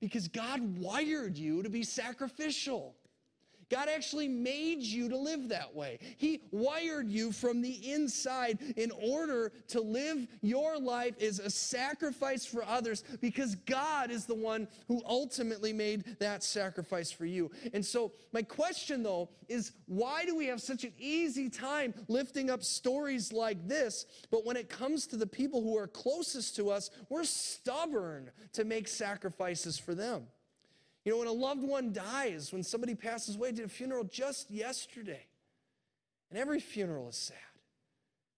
Because 0.00 0.28
God 0.28 0.78
wired 0.78 1.36
you 1.36 1.62
to 1.62 1.68
be 1.68 1.82
sacrificial. 1.82 2.94
God 3.74 3.88
actually 3.88 4.28
made 4.28 4.82
you 4.82 5.08
to 5.08 5.16
live 5.16 5.48
that 5.48 5.74
way. 5.74 5.98
He 6.16 6.42
wired 6.52 7.10
you 7.10 7.32
from 7.32 7.60
the 7.60 7.92
inside 7.92 8.60
in 8.76 8.92
order 8.92 9.50
to 9.68 9.80
live 9.80 10.28
your 10.42 10.78
life 10.78 11.20
as 11.20 11.40
a 11.40 11.50
sacrifice 11.50 12.46
for 12.46 12.64
others 12.64 13.02
because 13.20 13.56
God 13.56 14.12
is 14.12 14.26
the 14.26 14.34
one 14.36 14.68
who 14.86 15.02
ultimately 15.04 15.72
made 15.72 16.04
that 16.20 16.44
sacrifice 16.44 17.10
for 17.10 17.26
you. 17.26 17.50
And 17.72 17.84
so, 17.84 18.12
my 18.32 18.42
question 18.42 19.02
though 19.02 19.30
is 19.48 19.72
why 19.86 20.24
do 20.24 20.36
we 20.36 20.46
have 20.46 20.62
such 20.62 20.84
an 20.84 20.92
easy 20.96 21.50
time 21.50 21.94
lifting 22.06 22.50
up 22.50 22.62
stories 22.62 23.32
like 23.32 23.66
this, 23.66 24.06
but 24.30 24.46
when 24.46 24.56
it 24.56 24.68
comes 24.68 25.08
to 25.08 25.16
the 25.16 25.26
people 25.26 25.62
who 25.62 25.76
are 25.76 25.88
closest 25.88 26.54
to 26.56 26.70
us, 26.70 26.90
we're 27.08 27.24
stubborn 27.24 28.30
to 28.52 28.64
make 28.64 28.86
sacrifices 28.86 29.76
for 29.80 29.96
them? 29.96 30.28
You 31.04 31.12
know, 31.12 31.18
when 31.18 31.28
a 31.28 31.32
loved 31.32 31.62
one 31.62 31.92
dies, 31.92 32.52
when 32.52 32.62
somebody 32.62 32.94
passes 32.94 33.36
away, 33.36 33.52
did 33.52 33.66
a 33.66 33.68
funeral 33.68 34.04
just 34.04 34.50
yesterday. 34.50 35.26
And 36.30 36.38
every 36.38 36.60
funeral 36.60 37.08
is 37.08 37.16
sad 37.16 37.36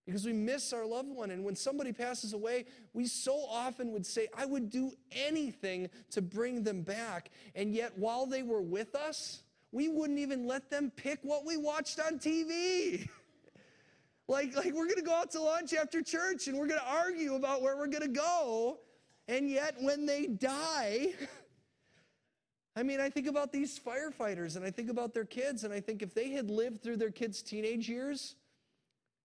because 0.04 0.24
we 0.24 0.32
miss 0.32 0.72
our 0.72 0.86
loved 0.86 1.10
one. 1.10 1.30
And 1.30 1.44
when 1.44 1.56
somebody 1.56 1.92
passes 1.92 2.32
away, 2.32 2.66
we 2.92 3.06
so 3.06 3.44
often 3.48 3.92
would 3.92 4.06
say, 4.06 4.28
I 4.36 4.46
would 4.46 4.70
do 4.70 4.92
anything 5.10 5.90
to 6.10 6.22
bring 6.22 6.62
them 6.62 6.82
back. 6.82 7.30
And 7.54 7.74
yet, 7.74 7.96
while 7.96 8.26
they 8.26 8.42
were 8.42 8.62
with 8.62 8.94
us, 8.94 9.42
we 9.72 9.88
wouldn't 9.88 10.18
even 10.18 10.46
let 10.46 10.70
them 10.70 10.92
pick 10.94 11.18
what 11.22 11.44
we 11.44 11.56
watched 11.56 12.00
on 12.00 12.18
TV. 12.18 13.08
like, 14.28 14.56
like, 14.56 14.72
we're 14.72 14.86
going 14.86 14.96
to 14.96 15.02
go 15.02 15.14
out 15.14 15.32
to 15.32 15.40
lunch 15.40 15.72
after 15.74 16.02
church 16.02 16.46
and 16.46 16.56
we're 16.56 16.68
going 16.68 16.80
to 16.80 16.88
argue 16.88 17.34
about 17.34 17.62
where 17.62 17.76
we're 17.76 17.88
going 17.88 18.02
to 18.02 18.08
go. 18.08 18.78
And 19.28 19.50
yet, 19.50 19.74
when 19.80 20.06
they 20.06 20.26
die, 20.26 21.08
I 22.76 22.82
mean, 22.82 23.00
I 23.00 23.08
think 23.08 23.26
about 23.26 23.52
these 23.52 23.80
firefighters 23.80 24.56
and 24.56 24.64
I 24.64 24.70
think 24.70 24.90
about 24.90 25.14
their 25.14 25.24
kids, 25.24 25.64
and 25.64 25.72
I 25.72 25.80
think 25.80 26.02
if 26.02 26.12
they 26.12 26.30
had 26.30 26.50
lived 26.50 26.82
through 26.82 26.98
their 26.98 27.10
kids' 27.10 27.40
teenage 27.40 27.88
years, 27.88 28.36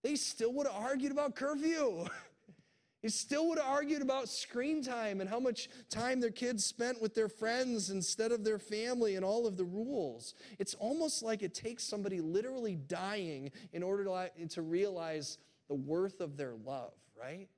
they 0.03 0.15
still 0.15 0.53
would 0.53 0.67
have 0.67 0.75
argued 0.81 1.11
about 1.11 1.35
curfew. 1.35 2.05
they 3.03 3.09
still 3.09 3.49
would 3.49 3.59
have 3.59 3.67
argued 3.67 4.01
about 4.01 4.29
screen 4.29 4.81
time 4.81 5.19
and 5.19 5.29
how 5.29 5.39
much 5.39 5.67
time 5.89 6.21
their 6.21 6.31
kids 6.31 6.63
spent 6.63 7.01
with 7.01 7.13
their 7.13 7.27
friends 7.27 7.89
instead 7.89 8.31
of 8.31 8.45
their 8.45 8.57
family 8.57 9.17
and 9.17 9.25
all 9.25 9.45
of 9.45 9.57
the 9.57 9.65
rules. 9.65 10.33
It's 10.57 10.73
almost 10.75 11.21
like 11.21 11.43
it 11.43 11.53
takes 11.53 11.83
somebody 11.83 12.21
literally 12.21 12.75
dying 12.75 13.51
in 13.73 13.83
order 13.83 14.05
to, 14.05 14.61
realize 14.61 15.37
the 15.67 15.75
worth 15.75 16.21
of 16.21 16.37
their 16.37 16.53
love, 16.65 16.93
right? 17.19 17.49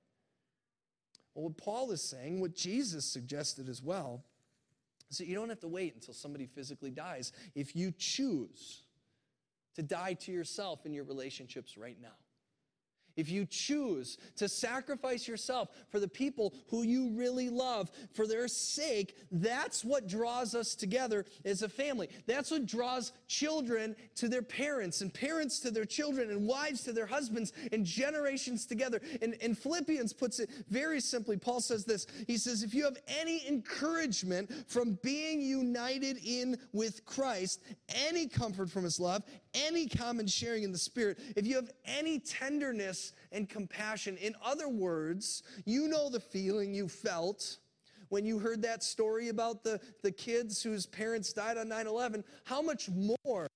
Well, 1.35 1.45
what 1.45 1.57
Paul 1.57 1.91
is 1.91 2.01
saying, 2.01 2.41
what 2.41 2.55
Jesus 2.55 3.05
suggested 3.05 3.69
as 3.69 3.81
well, 3.81 4.23
so 5.13 5.23
you 5.23 5.35
don't 5.35 5.49
have 5.49 5.59
to 5.61 5.67
wait 5.67 5.93
until 5.95 6.13
somebody 6.13 6.45
physically 6.45 6.91
dies. 6.91 7.31
If 7.55 7.75
you 7.75 7.93
choose 7.97 8.81
to 9.75 9.81
die 9.81 10.13
to 10.13 10.31
yourself 10.31 10.85
in 10.85 10.93
your 10.93 11.03
relationships 11.03 11.77
right 11.77 11.97
now 12.01 12.15
if 13.15 13.29
you 13.29 13.45
choose 13.45 14.17
to 14.37 14.47
sacrifice 14.49 15.27
yourself 15.27 15.69
for 15.89 15.99
the 15.99 16.07
people 16.07 16.53
who 16.69 16.83
you 16.83 17.09
really 17.11 17.49
love, 17.49 17.91
for 18.13 18.27
their 18.27 18.47
sake, 18.47 19.15
that's 19.31 19.83
what 19.83 20.07
draws 20.07 20.55
us 20.55 20.75
together 20.75 21.25
as 21.45 21.61
a 21.61 21.69
family. 21.69 22.09
That's 22.25 22.51
what 22.51 22.65
draws 22.65 23.11
children 23.27 23.95
to 24.15 24.27
their 24.27 24.41
parents, 24.41 25.01
and 25.01 25.13
parents 25.13 25.59
to 25.59 25.71
their 25.71 25.85
children, 25.85 26.29
and 26.29 26.47
wives 26.47 26.83
to 26.83 26.93
their 26.93 27.05
husbands, 27.05 27.53
and 27.71 27.85
generations 27.85 28.65
together. 28.65 29.01
And, 29.21 29.35
and 29.41 29.57
Philippians 29.57 30.13
puts 30.13 30.39
it 30.39 30.49
very 30.69 30.99
simply. 30.99 31.37
Paul 31.37 31.61
says 31.61 31.85
this 31.85 32.07
He 32.27 32.37
says, 32.37 32.63
If 32.63 32.73
you 32.73 32.83
have 32.85 32.97
any 33.07 33.47
encouragement 33.47 34.51
from 34.67 34.97
being 35.03 35.41
united 35.41 36.17
in 36.25 36.57
with 36.71 37.05
Christ, 37.05 37.61
any 38.07 38.27
comfort 38.27 38.69
from 38.69 38.83
his 38.83 38.99
love, 38.99 39.23
any 39.53 39.87
common 39.87 40.27
sharing 40.27 40.63
in 40.63 40.71
the 40.71 40.77
Spirit, 40.77 41.19
if 41.35 41.45
you 41.45 41.55
have 41.55 41.71
any 41.85 42.19
tenderness 42.19 43.13
and 43.31 43.49
compassion, 43.49 44.17
in 44.17 44.35
other 44.43 44.69
words, 44.69 45.43
you 45.65 45.87
know 45.87 46.09
the 46.09 46.19
feeling 46.19 46.73
you 46.73 46.87
felt 46.87 47.57
when 48.09 48.25
you 48.25 48.37
heard 48.37 48.61
that 48.61 48.83
story 48.83 49.29
about 49.29 49.63
the, 49.63 49.79
the 50.03 50.11
kids 50.11 50.61
whose 50.61 50.85
parents 50.85 51.33
died 51.33 51.57
on 51.57 51.67
9 51.67 51.87
11, 51.87 52.23
how 52.43 52.61
much 52.61 52.87
more 52.89 53.47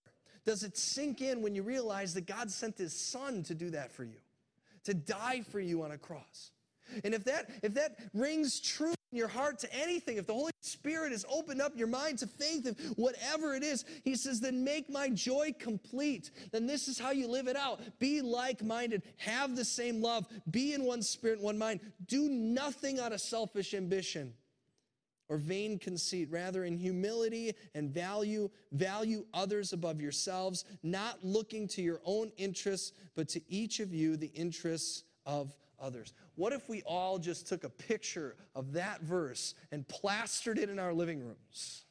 Does 0.45 0.63
it 0.63 0.77
sink 0.77 1.21
in 1.21 1.41
when 1.41 1.53
you 1.53 1.61
realize 1.61 2.13
that 2.15 2.25
God 2.25 2.49
sent 2.49 2.77
his 2.77 2.93
son 2.93 3.43
to 3.43 3.53
do 3.53 3.69
that 3.71 3.91
for 3.91 4.03
you, 4.03 4.17
to 4.85 4.93
die 4.93 5.41
for 5.41 5.59
you 5.59 5.83
on 5.83 5.91
a 5.91 5.97
cross? 5.97 6.51
And 7.03 7.13
if 7.13 7.25
that 7.25 7.49
if 7.61 7.73
that 7.75 7.99
rings 8.13 8.59
true 8.59 8.95
your 9.17 9.27
heart 9.27 9.59
to 9.59 9.73
anything, 9.73 10.17
if 10.17 10.27
the 10.27 10.33
Holy 10.33 10.51
Spirit 10.61 11.11
has 11.11 11.25
opened 11.29 11.61
up 11.61 11.73
your 11.75 11.87
mind 11.87 12.19
to 12.19 12.27
faith, 12.27 12.65
if 12.65 12.79
whatever 12.97 13.55
it 13.55 13.63
is, 13.63 13.83
he 14.03 14.15
says, 14.15 14.39
then 14.39 14.63
make 14.63 14.89
my 14.89 15.09
joy 15.09 15.53
complete. 15.59 16.31
Then 16.51 16.67
this 16.67 16.87
is 16.87 16.99
how 16.99 17.11
you 17.11 17.27
live 17.27 17.47
it 17.47 17.55
out. 17.55 17.81
Be 17.99 18.21
like-minded, 18.21 19.03
have 19.17 19.55
the 19.55 19.65
same 19.65 20.01
love, 20.01 20.27
be 20.49 20.73
in 20.73 20.83
one 20.83 21.01
spirit, 21.01 21.41
one 21.41 21.57
mind. 21.57 21.79
Do 22.05 22.29
nothing 22.29 22.99
out 22.99 23.11
of 23.11 23.21
selfish 23.21 23.73
ambition 23.73 24.33
or 25.29 25.37
vain 25.37 25.77
conceit 25.77 26.29
rather 26.31 26.63
in 26.63 26.77
humility 26.77 27.53
and 27.75 27.89
value 27.89 28.49
value 28.71 29.25
others 29.33 29.73
above 29.73 29.99
yourselves 29.99 30.63
not 30.83 31.17
looking 31.23 31.67
to 31.67 31.81
your 31.81 31.99
own 32.05 32.31
interests 32.37 32.93
but 33.15 33.27
to 33.27 33.41
each 33.51 33.79
of 33.79 33.93
you 33.93 34.15
the 34.15 34.27
interests 34.27 35.03
of 35.25 35.53
others. 35.79 36.13
What 36.35 36.53
if 36.53 36.69
we 36.69 36.81
all 36.83 37.19
just 37.19 37.47
took 37.47 37.63
a 37.63 37.69
picture 37.69 38.35
of 38.55 38.73
that 38.73 39.01
verse 39.01 39.55
and 39.71 39.87
plastered 39.87 40.57
it 40.57 40.69
in 40.69 40.79
our 40.79 40.93
living 40.93 41.23
rooms? 41.23 41.83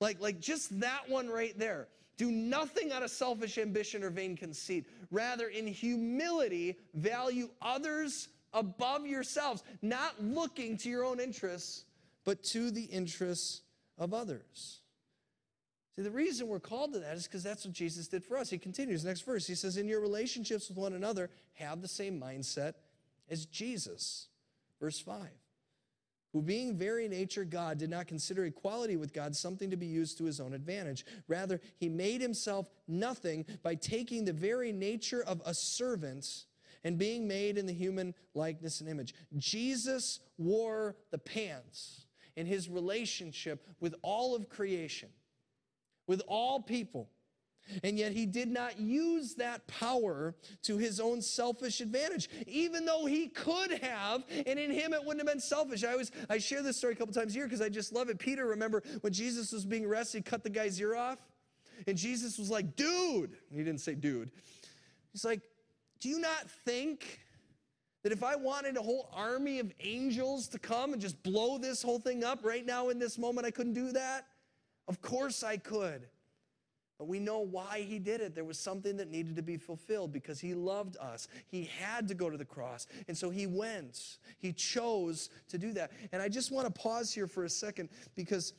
Like 0.00 0.20
like 0.20 0.40
just 0.40 0.80
that 0.80 1.08
one 1.08 1.28
right 1.28 1.58
there. 1.58 1.88
Do 2.16 2.32
nothing 2.32 2.90
out 2.90 3.02
of 3.02 3.10
selfish 3.10 3.58
ambition 3.58 4.02
or 4.02 4.10
vain 4.10 4.36
conceit. 4.36 4.86
Rather 5.10 5.48
in 5.48 5.66
humility 5.66 6.76
value 6.94 7.48
others 7.62 8.28
above 8.52 9.06
yourselves 9.06 9.62
not 9.82 10.20
looking 10.22 10.76
to 10.78 10.88
your 10.88 11.04
own 11.04 11.20
interests 11.20 11.84
but 12.24 12.42
to 12.42 12.70
the 12.70 12.84
interests 12.84 13.62
of 13.98 14.14
others. 14.14 14.80
See, 15.98 16.04
the 16.04 16.12
reason 16.12 16.46
we're 16.46 16.60
called 16.60 16.92
to 16.92 17.00
that 17.00 17.16
is 17.16 17.24
because 17.24 17.42
that's 17.42 17.64
what 17.64 17.74
Jesus 17.74 18.06
did 18.06 18.24
for 18.24 18.38
us. 18.38 18.50
He 18.50 18.56
continues, 18.56 19.04
next 19.04 19.22
verse. 19.22 19.48
He 19.48 19.56
says, 19.56 19.76
In 19.76 19.88
your 19.88 20.00
relationships 20.00 20.68
with 20.68 20.78
one 20.78 20.92
another, 20.92 21.28
have 21.54 21.82
the 21.82 21.88
same 21.88 22.20
mindset 22.20 22.74
as 23.28 23.46
Jesus. 23.46 24.28
Verse 24.80 25.00
5 25.00 25.26
who 26.32 26.42
being 26.42 26.76
very 26.76 27.08
nature 27.08 27.44
God 27.44 27.78
did 27.78 27.90
not 27.90 28.06
consider 28.06 28.44
equality 28.44 28.96
with 28.96 29.12
God 29.14 29.34
something 29.34 29.70
to 29.70 29.76
be 29.78 29.86
used 29.86 30.18
to 30.18 30.24
his 30.24 30.40
own 30.40 30.52
advantage. 30.52 31.06
Rather, 31.26 31.58
he 31.78 31.88
made 31.88 32.20
himself 32.20 32.68
nothing 32.86 33.46
by 33.62 33.74
taking 33.74 34.24
the 34.24 34.32
very 34.32 34.70
nature 34.70 35.24
of 35.24 35.40
a 35.46 35.54
servant 35.54 36.44
and 36.84 36.98
being 36.98 37.26
made 37.26 37.56
in 37.56 37.64
the 37.64 37.72
human 37.72 38.14
likeness 38.34 38.80
and 38.80 38.88
image. 38.90 39.14
Jesus 39.38 40.20
wore 40.36 40.96
the 41.10 41.18
pants 41.18 42.04
in 42.36 42.46
his 42.46 42.68
relationship 42.68 43.66
with 43.80 43.94
all 44.02 44.36
of 44.36 44.50
creation, 44.50 45.08
with 46.08 46.22
all 46.26 46.60
people. 46.60 47.08
And 47.82 47.98
yet 47.98 48.12
he 48.12 48.26
did 48.26 48.48
not 48.48 48.80
use 48.80 49.34
that 49.34 49.66
power 49.66 50.34
to 50.62 50.78
his 50.78 51.00
own 51.00 51.20
selfish 51.20 51.80
advantage, 51.80 52.30
even 52.46 52.86
though 52.86 53.04
he 53.04 53.28
could 53.28 53.72
have, 53.82 54.24
and 54.46 54.58
in 54.58 54.70
him 54.70 54.94
it 54.94 55.04
wouldn't 55.04 55.20
have 55.20 55.32
been 55.32 55.40
selfish. 55.40 55.84
I 55.84 55.92
always 55.92 56.10
I 56.30 56.38
share 56.38 56.62
this 56.62 56.78
story 56.78 56.94
a 56.94 56.96
couple 56.96 57.12
times 57.12 57.34
a 57.34 57.36
year 57.36 57.46
because 57.46 57.60
I 57.60 57.68
just 57.68 57.92
love 57.92 58.08
it. 58.08 58.18
Peter, 58.18 58.46
remember 58.46 58.82
when 59.02 59.12
Jesus 59.12 59.52
was 59.52 59.66
being 59.66 59.84
arrested, 59.84 60.18
he 60.18 60.22
cut 60.22 60.42
the 60.42 60.50
guy's 60.50 60.80
ear 60.80 60.96
off? 60.96 61.18
And 61.86 61.96
Jesus 61.96 62.38
was 62.38 62.50
like, 62.50 62.74
dude. 62.74 63.36
He 63.50 63.58
didn't 63.58 63.80
say 63.80 63.94
dude. 63.94 64.30
He's 65.12 65.24
like, 65.24 65.42
do 66.00 66.08
you 66.08 66.20
not 66.20 66.50
think 66.64 67.20
that 68.02 68.12
if 68.12 68.22
I 68.22 68.36
wanted 68.36 68.76
a 68.76 68.82
whole 68.82 69.10
army 69.12 69.58
of 69.58 69.72
angels 69.80 70.48
to 70.48 70.58
come 70.58 70.92
and 70.92 71.02
just 71.02 71.22
blow 71.22 71.58
this 71.58 71.82
whole 71.82 71.98
thing 71.98 72.24
up 72.24 72.44
right 72.44 72.64
now 72.64 72.88
in 72.88 72.98
this 72.98 73.18
moment, 73.18 73.46
I 73.46 73.50
couldn't 73.50 73.74
do 73.74 73.92
that? 73.92 74.26
Of 74.88 75.00
course 75.00 75.42
I 75.42 75.58
could. 75.58 76.08
But 76.98 77.06
we 77.06 77.20
know 77.20 77.38
why 77.38 77.86
he 77.86 78.00
did 78.00 78.20
it. 78.20 78.34
There 78.34 78.44
was 78.44 78.58
something 78.58 78.96
that 78.96 79.08
needed 79.08 79.36
to 79.36 79.42
be 79.42 79.56
fulfilled 79.56 80.12
because 80.12 80.40
he 80.40 80.52
loved 80.54 80.96
us. 80.96 81.28
He 81.46 81.70
had 81.78 82.08
to 82.08 82.14
go 82.14 82.28
to 82.28 82.36
the 82.36 82.44
cross. 82.44 82.88
And 83.06 83.16
so 83.16 83.30
he 83.30 83.46
went. 83.46 84.18
He 84.38 84.52
chose 84.52 85.30
to 85.48 85.58
do 85.58 85.72
that. 85.74 85.92
And 86.10 86.20
I 86.20 86.28
just 86.28 86.50
want 86.50 86.66
to 86.66 86.72
pause 86.72 87.12
here 87.12 87.28
for 87.28 87.44
a 87.44 87.48
second 87.48 87.90
because 88.16 88.52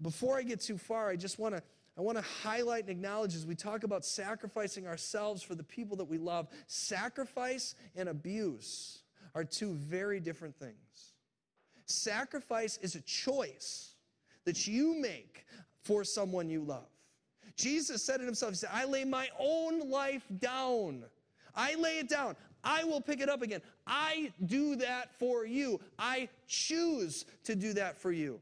before 0.00 0.38
I 0.38 0.42
get 0.42 0.60
too 0.60 0.78
far, 0.78 1.08
I 1.08 1.16
just 1.16 1.40
want 1.40 1.56
to 1.56 1.62
I 1.96 2.00
want 2.00 2.16
to 2.16 2.24
highlight 2.24 2.84
and 2.84 2.90
acknowledge 2.90 3.34
as 3.34 3.44
we 3.44 3.54
talk 3.54 3.84
about 3.84 4.02
sacrificing 4.02 4.86
ourselves 4.86 5.42
for 5.42 5.54
the 5.54 5.62
people 5.62 5.96
that 5.98 6.06
we 6.06 6.16
love, 6.16 6.48
sacrifice 6.66 7.74
and 7.94 8.08
abuse 8.08 9.02
are 9.34 9.44
two 9.44 9.74
very 9.74 10.18
different 10.18 10.56
things. 10.56 11.12
Sacrifice 11.84 12.78
is 12.78 12.94
a 12.94 13.02
choice 13.02 13.92
that 14.44 14.66
you 14.66 14.94
make 15.00 15.44
for 15.82 16.04
someone 16.04 16.48
you 16.48 16.62
love. 16.62 16.88
Jesus 17.56 18.02
said 18.02 18.20
it 18.20 18.24
himself, 18.24 18.52
He 18.52 18.56
said, 18.56 18.70
I 18.72 18.84
lay 18.84 19.04
my 19.04 19.28
own 19.38 19.90
life 19.90 20.24
down. 20.38 21.04
I 21.54 21.74
lay 21.74 21.98
it 21.98 22.08
down. 22.08 22.36
I 22.64 22.84
will 22.84 23.00
pick 23.00 23.20
it 23.20 23.28
up 23.28 23.42
again. 23.42 23.60
I 23.86 24.32
do 24.46 24.76
that 24.76 25.12
for 25.18 25.44
you. 25.44 25.80
I 25.98 26.28
choose 26.46 27.24
to 27.44 27.54
do 27.54 27.72
that 27.74 27.98
for 27.98 28.12
you. 28.12 28.40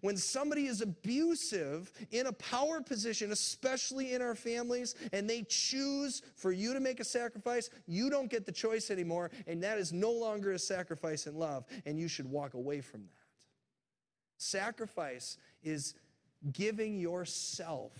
When 0.00 0.16
somebody 0.16 0.66
is 0.66 0.80
abusive 0.80 1.90
in 2.10 2.26
a 2.26 2.32
power 2.32 2.80
position, 2.80 3.32
especially 3.32 4.12
in 4.12 4.22
our 4.22 4.34
families, 4.34 4.94
and 5.12 5.28
they 5.28 5.44
choose 5.48 6.22
for 6.36 6.52
you 6.52 6.74
to 6.74 6.80
make 6.80 7.00
a 7.00 7.04
sacrifice, 7.04 7.70
you 7.86 8.10
don't 8.10 8.30
get 8.30 8.46
the 8.46 8.52
choice 8.52 8.90
anymore, 8.90 9.30
and 9.46 9.62
that 9.62 9.78
is 9.78 9.92
no 9.92 10.12
longer 10.12 10.52
a 10.52 10.58
sacrifice 10.58 11.26
in 11.26 11.36
love, 11.36 11.64
and 11.86 11.98
you 11.98 12.06
should 12.06 12.30
walk 12.30 12.54
away 12.54 12.80
from 12.80 13.00
that. 13.00 13.08
Sacrifice 14.36 15.36
is 15.62 15.94
giving 16.52 16.98
yourself 16.98 17.92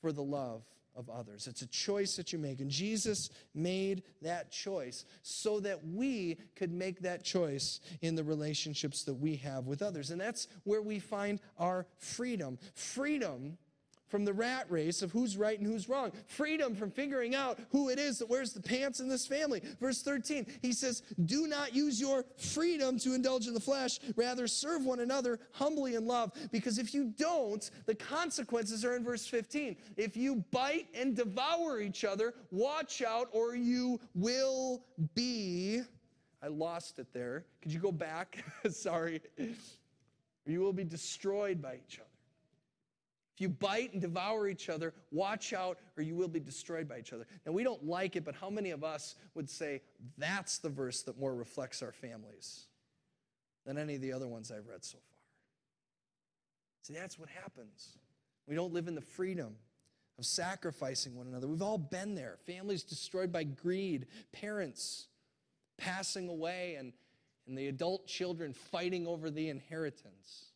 for 0.00 0.12
the 0.12 0.22
love 0.22 0.62
of 0.96 1.10
others. 1.10 1.46
It's 1.46 1.62
a 1.62 1.66
choice 1.66 2.16
that 2.16 2.32
you 2.32 2.38
make. 2.38 2.60
And 2.60 2.70
Jesus 2.70 3.30
made 3.54 4.02
that 4.22 4.50
choice 4.50 5.04
so 5.22 5.60
that 5.60 5.84
we 5.86 6.38
could 6.54 6.72
make 6.72 7.00
that 7.00 7.24
choice 7.24 7.80
in 8.00 8.14
the 8.14 8.22
relationships 8.22 9.02
that 9.04 9.14
we 9.14 9.36
have 9.36 9.66
with 9.66 9.82
others. 9.82 10.10
And 10.10 10.20
that's 10.20 10.46
where 10.62 10.82
we 10.82 10.98
find 11.00 11.40
our 11.58 11.86
freedom. 11.98 12.58
Freedom 12.74 13.58
from 14.14 14.24
the 14.24 14.32
rat 14.32 14.64
race 14.70 15.02
of 15.02 15.10
who's 15.10 15.36
right 15.36 15.58
and 15.58 15.66
who's 15.66 15.88
wrong. 15.88 16.12
Freedom 16.28 16.76
from 16.76 16.88
figuring 16.88 17.34
out 17.34 17.58
who 17.72 17.88
it 17.88 17.98
is 17.98 18.16
that 18.16 18.30
wears 18.30 18.52
the 18.52 18.62
pants 18.62 19.00
in 19.00 19.08
this 19.08 19.26
family. 19.26 19.60
Verse 19.80 20.02
13, 20.02 20.46
he 20.62 20.72
says, 20.72 21.02
Do 21.24 21.48
not 21.48 21.74
use 21.74 22.00
your 22.00 22.24
freedom 22.36 22.96
to 23.00 23.12
indulge 23.12 23.48
in 23.48 23.54
the 23.54 23.58
flesh, 23.58 23.98
rather 24.14 24.46
serve 24.46 24.84
one 24.84 25.00
another 25.00 25.40
humbly 25.50 25.96
in 25.96 26.06
love. 26.06 26.30
Because 26.52 26.78
if 26.78 26.94
you 26.94 27.12
don't, 27.18 27.68
the 27.86 27.94
consequences 27.96 28.84
are 28.84 28.94
in 28.94 29.02
verse 29.02 29.26
15. 29.26 29.74
If 29.96 30.16
you 30.16 30.44
bite 30.52 30.86
and 30.94 31.16
devour 31.16 31.80
each 31.80 32.04
other, 32.04 32.34
watch 32.52 33.02
out, 33.02 33.26
or 33.32 33.56
you 33.56 33.98
will 34.14 34.84
be. 35.16 35.82
I 36.40 36.46
lost 36.46 37.00
it 37.00 37.08
there. 37.12 37.46
Could 37.62 37.72
you 37.72 37.80
go 37.80 37.90
back? 37.90 38.44
Sorry. 38.70 39.22
You 40.46 40.60
will 40.60 40.72
be 40.72 40.84
destroyed 40.84 41.60
by 41.60 41.80
each 41.84 41.98
other. 41.98 42.13
If 43.34 43.40
you 43.40 43.48
bite 43.48 43.92
and 43.92 44.00
devour 44.00 44.46
each 44.46 44.68
other, 44.68 44.94
watch 45.10 45.52
out 45.52 45.78
or 45.96 46.04
you 46.04 46.14
will 46.14 46.28
be 46.28 46.38
destroyed 46.38 46.88
by 46.88 46.98
each 46.98 47.12
other. 47.12 47.26
Now, 47.44 47.50
we 47.50 47.64
don't 47.64 47.84
like 47.84 48.14
it, 48.14 48.24
but 48.24 48.36
how 48.36 48.48
many 48.48 48.70
of 48.70 48.84
us 48.84 49.16
would 49.34 49.50
say 49.50 49.82
that's 50.16 50.58
the 50.58 50.68
verse 50.68 51.02
that 51.02 51.18
more 51.18 51.34
reflects 51.34 51.82
our 51.82 51.90
families 51.90 52.66
than 53.66 53.76
any 53.76 53.96
of 53.96 54.02
the 54.02 54.12
other 54.12 54.28
ones 54.28 54.52
I've 54.52 54.68
read 54.68 54.84
so 54.84 54.98
far? 54.98 55.18
See, 56.82 56.94
that's 56.94 57.18
what 57.18 57.28
happens. 57.28 57.98
We 58.46 58.54
don't 58.54 58.72
live 58.72 58.86
in 58.86 58.94
the 58.94 59.00
freedom 59.00 59.56
of 60.16 60.24
sacrificing 60.24 61.16
one 61.16 61.26
another. 61.26 61.48
We've 61.48 61.62
all 61.62 61.78
been 61.78 62.14
there. 62.14 62.38
Families 62.46 62.84
destroyed 62.84 63.32
by 63.32 63.42
greed, 63.42 64.06
parents 64.32 65.08
passing 65.76 66.28
away, 66.28 66.76
and, 66.78 66.92
and 67.48 67.58
the 67.58 67.66
adult 67.66 68.06
children 68.06 68.52
fighting 68.52 69.08
over 69.08 69.28
the 69.28 69.48
inheritance. 69.48 70.52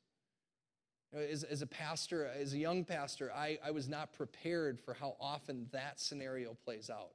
As, 1.12 1.42
as 1.42 1.62
a 1.62 1.66
pastor, 1.66 2.30
as 2.38 2.52
a 2.52 2.58
young 2.58 2.84
pastor, 2.84 3.32
I, 3.34 3.58
I 3.64 3.70
was 3.70 3.88
not 3.88 4.12
prepared 4.12 4.78
for 4.78 4.92
how 4.92 5.16
often 5.20 5.66
that 5.72 5.98
scenario 5.98 6.54
plays 6.64 6.90
out. 6.90 7.12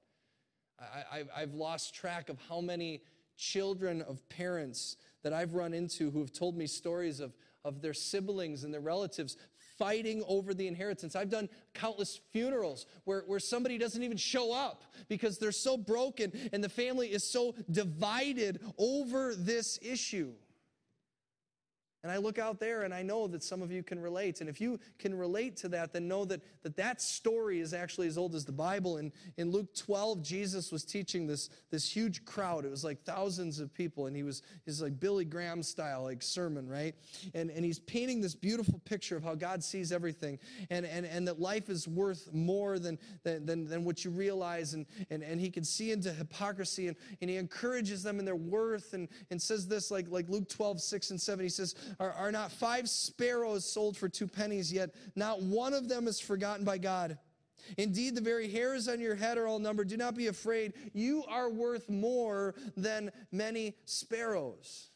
I, 0.79 1.23
I've 1.35 1.53
lost 1.53 1.93
track 1.93 2.29
of 2.29 2.37
how 2.49 2.59
many 2.59 3.01
children 3.37 4.01
of 4.01 4.27
parents 4.29 4.97
that 5.21 5.33
I've 5.33 5.53
run 5.53 5.73
into 5.73 6.11
who 6.11 6.19
have 6.19 6.31
told 6.31 6.57
me 6.57 6.67
stories 6.67 7.19
of, 7.19 7.35
of 7.63 7.81
their 7.81 7.93
siblings 7.93 8.63
and 8.63 8.73
their 8.73 8.81
relatives 8.81 9.37
fighting 9.77 10.23
over 10.27 10.53
the 10.53 10.67
inheritance. 10.67 11.15
I've 11.15 11.29
done 11.29 11.49
countless 11.73 12.19
funerals 12.31 12.85
where, 13.05 13.23
where 13.25 13.39
somebody 13.39 13.77
doesn't 13.77 14.03
even 14.03 14.17
show 14.17 14.53
up 14.53 14.83
because 15.07 15.37
they're 15.37 15.51
so 15.51 15.77
broken 15.77 16.31
and 16.51 16.63
the 16.63 16.69
family 16.69 17.07
is 17.07 17.23
so 17.23 17.55
divided 17.71 18.59
over 18.77 19.35
this 19.35 19.79
issue. 19.81 20.33
And 22.03 22.11
I 22.11 22.17
look 22.17 22.37
out 22.37 22.59
there 22.59 22.83
and 22.83 22.93
I 22.93 23.01
know 23.01 23.27
that 23.27 23.41
some 23.41 23.61
of 23.61 23.71
you 23.71 23.81
can 23.81 23.97
relate. 23.97 24.41
And 24.41 24.49
if 24.49 24.59
you 24.59 24.77
can 24.99 25.17
relate 25.17 25.55
to 25.57 25.69
that, 25.69 25.93
then 25.93 26.05
know 26.05 26.25
that 26.25 26.41
that, 26.63 26.75
that 26.75 27.01
story 27.01 27.61
is 27.61 27.73
actually 27.73 28.07
as 28.07 28.17
old 28.17 28.35
as 28.35 28.43
the 28.43 28.51
Bible. 28.51 28.97
And 28.97 29.13
in 29.37 29.51
Luke 29.51 29.73
12, 29.73 30.21
Jesus 30.21 30.69
was 30.69 30.83
teaching 30.83 31.27
this, 31.27 31.49
this 31.71 31.89
huge 31.89 32.25
crowd. 32.25 32.65
It 32.65 32.71
was 32.71 32.83
like 32.83 33.03
thousands 33.05 33.61
of 33.61 33.73
people. 33.73 34.07
And 34.07 34.15
he 34.17 34.23
was 34.23 34.41
his 34.65 34.81
like 34.81 34.99
Billy 34.99 35.23
Graham 35.23 35.63
style, 35.63 36.03
like 36.03 36.21
sermon, 36.21 36.67
right? 36.67 36.93
And, 37.33 37.49
and 37.49 37.63
he's 37.63 37.79
painting 37.79 38.19
this 38.19 38.35
beautiful 38.35 38.81
picture 38.83 39.15
of 39.15 39.23
how 39.23 39.35
God 39.35 39.63
sees 39.63 39.93
everything 39.93 40.39
and, 40.69 40.85
and, 40.85 41.05
and 41.05 41.25
that 41.29 41.39
life 41.39 41.69
is 41.69 41.87
worth 41.87 42.33
more 42.33 42.79
than, 42.79 42.99
than, 43.23 43.45
than, 43.45 43.65
than 43.65 43.85
what 43.85 44.03
you 44.03 44.11
realize. 44.11 44.73
And, 44.73 44.85
and, 45.09 45.23
and 45.23 45.39
he 45.39 45.49
can 45.49 45.63
see 45.63 45.91
into 45.91 46.11
hypocrisy 46.11 46.89
and, 46.89 46.97
and 47.21 47.29
he 47.29 47.37
encourages 47.37 48.03
them 48.03 48.19
in 48.19 48.25
their 48.25 48.35
worth 48.35 48.93
and, 48.93 49.07
and 49.31 49.41
says 49.41 49.69
this 49.69 49.89
like, 49.89 50.09
like 50.09 50.27
Luke 50.27 50.49
12, 50.49 50.81
6 50.81 51.11
and 51.11 51.21
7. 51.21 51.43
He 51.43 51.49
says, 51.49 51.75
are, 51.99 52.11
are 52.11 52.31
not 52.31 52.51
five 52.51 52.89
sparrows 52.89 53.65
sold 53.65 53.97
for 53.97 54.09
two 54.09 54.27
pennies, 54.27 54.71
yet 54.71 54.91
not 55.15 55.41
one 55.41 55.73
of 55.73 55.87
them 55.87 56.07
is 56.07 56.19
forgotten 56.19 56.65
by 56.65 56.77
God. 56.77 57.17
Indeed, 57.77 58.15
the 58.15 58.21
very 58.21 58.49
hairs 58.49 58.87
on 58.87 58.99
your 58.99 59.15
head 59.15 59.37
are 59.37 59.47
all 59.47 59.59
numbered. 59.59 59.87
Do 59.87 59.97
not 59.97 60.15
be 60.15 60.27
afraid. 60.27 60.73
You 60.93 61.23
are 61.27 61.49
worth 61.49 61.89
more 61.89 62.55
than 62.75 63.11
many 63.31 63.75
sparrows. 63.85 64.89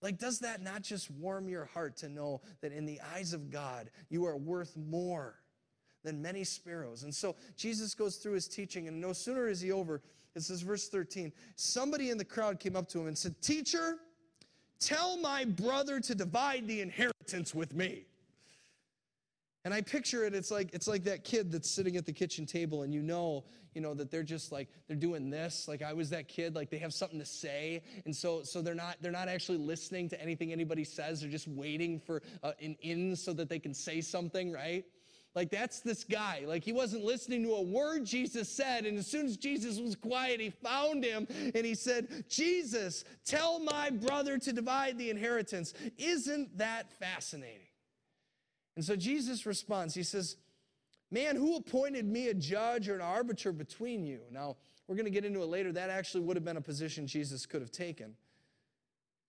Like, 0.00 0.18
does 0.18 0.40
that 0.40 0.62
not 0.62 0.82
just 0.82 1.10
warm 1.10 1.48
your 1.48 1.64
heart 1.64 1.96
to 1.98 2.08
know 2.08 2.42
that 2.60 2.72
in 2.72 2.86
the 2.86 3.00
eyes 3.14 3.32
of 3.32 3.50
God, 3.50 3.90
you 4.10 4.26
are 4.26 4.36
worth 4.36 4.76
more 4.76 5.40
than 6.04 6.22
many 6.22 6.44
sparrows? 6.44 7.02
And 7.02 7.14
so 7.14 7.34
Jesus 7.56 7.94
goes 7.94 8.16
through 8.16 8.34
his 8.34 8.46
teaching, 8.46 8.86
and 8.86 9.00
no 9.00 9.12
sooner 9.12 9.48
is 9.48 9.60
he 9.60 9.72
over, 9.72 10.02
it 10.36 10.42
says, 10.42 10.62
verse 10.62 10.88
13, 10.88 11.32
somebody 11.56 12.10
in 12.10 12.18
the 12.18 12.24
crowd 12.24 12.60
came 12.60 12.76
up 12.76 12.88
to 12.90 13.00
him 13.00 13.08
and 13.08 13.18
said, 13.18 13.40
Teacher, 13.42 13.98
Tell 14.80 15.16
my 15.18 15.44
brother 15.44 16.00
to 16.00 16.14
divide 16.14 16.66
the 16.66 16.80
inheritance 16.80 17.54
with 17.54 17.74
me. 17.74 18.04
And 19.64 19.74
I 19.74 19.80
picture 19.80 20.24
it, 20.24 20.34
it's 20.34 20.50
like, 20.50 20.70
it's 20.72 20.88
like 20.88 21.04
that 21.04 21.24
kid 21.24 21.50
that's 21.50 21.70
sitting 21.70 21.96
at 21.96 22.06
the 22.06 22.12
kitchen 22.12 22.46
table 22.46 22.84
and 22.84 22.94
you 22.94 23.02
know, 23.02 23.44
you 23.74 23.80
know, 23.80 23.92
that 23.94 24.10
they're 24.10 24.22
just 24.22 24.50
like, 24.50 24.68
they're 24.86 24.96
doing 24.96 25.30
this. 25.30 25.66
Like 25.68 25.82
I 25.82 25.92
was 25.92 26.10
that 26.10 26.28
kid, 26.28 26.54
like 26.54 26.70
they 26.70 26.78
have 26.78 26.94
something 26.94 27.18
to 27.18 27.26
say. 27.26 27.82
And 28.06 28.14
so, 28.14 28.42
so 28.42 28.62
they're 28.62 28.74
not, 28.74 28.96
they're 29.00 29.12
not 29.12 29.28
actually 29.28 29.58
listening 29.58 30.08
to 30.10 30.22
anything 30.22 30.52
anybody 30.52 30.84
says. 30.84 31.20
They're 31.20 31.30
just 31.30 31.48
waiting 31.48 32.00
for 32.00 32.22
uh, 32.42 32.52
an 32.62 32.76
in 32.80 33.14
so 33.14 33.32
that 33.34 33.48
they 33.48 33.58
can 33.58 33.74
say 33.74 34.00
something, 34.00 34.52
right? 34.52 34.84
Like, 35.38 35.50
that's 35.50 35.78
this 35.78 36.02
guy. 36.02 36.42
Like, 36.48 36.64
he 36.64 36.72
wasn't 36.72 37.04
listening 37.04 37.44
to 37.44 37.52
a 37.52 37.62
word 37.62 38.04
Jesus 38.04 38.48
said. 38.48 38.86
And 38.86 38.98
as 38.98 39.06
soon 39.06 39.24
as 39.24 39.36
Jesus 39.36 39.78
was 39.78 39.94
quiet, 39.94 40.40
he 40.40 40.50
found 40.50 41.04
him 41.04 41.28
and 41.54 41.64
he 41.64 41.76
said, 41.76 42.24
Jesus, 42.28 43.04
tell 43.24 43.60
my 43.60 43.88
brother 43.88 44.36
to 44.36 44.52
divide 44.52 44.98
the 44.98 45.10
inheritance. 45.10 45.74
Isn't 45.96 46.58
that 46.58 46.90
fascinating? 46.98 47.68
And 48.74 48.84
so 48.84 48.96
Jesus 48.96 49.46
responds. 49.46 49.94
He 49.94 50.02
says, 50.02 50.34
Man, 51.12 51.36
who 51.36 51.54
appointed 51.54 52.04
me 52.04 52.30
a 52.30 52.34
judge 52.34 52.88
or 52.88 52.96
an 52.96 53.00
arbiter 53.00 53.52
between 53.52 54.04
you? 54.04 54.18
Now, 54.32 54.56
we're 54.88 54.96
going 54.96 55.04
to 55.04 55.12
get 55.12 55.24
into 55.24 55.40
it 55.40 55.46
later. 55.46 55.70
That 55.70 55.88
actually 55.88 56.24
would 56.24 56.36
have 56.36 56.44
been 56.44 56.56
a 56.56 56.60
position 56.60 57.06
Jesus 57.06 57.46
could 57.46 57.60
have 57.60 57.70
taken. 57.70 58.16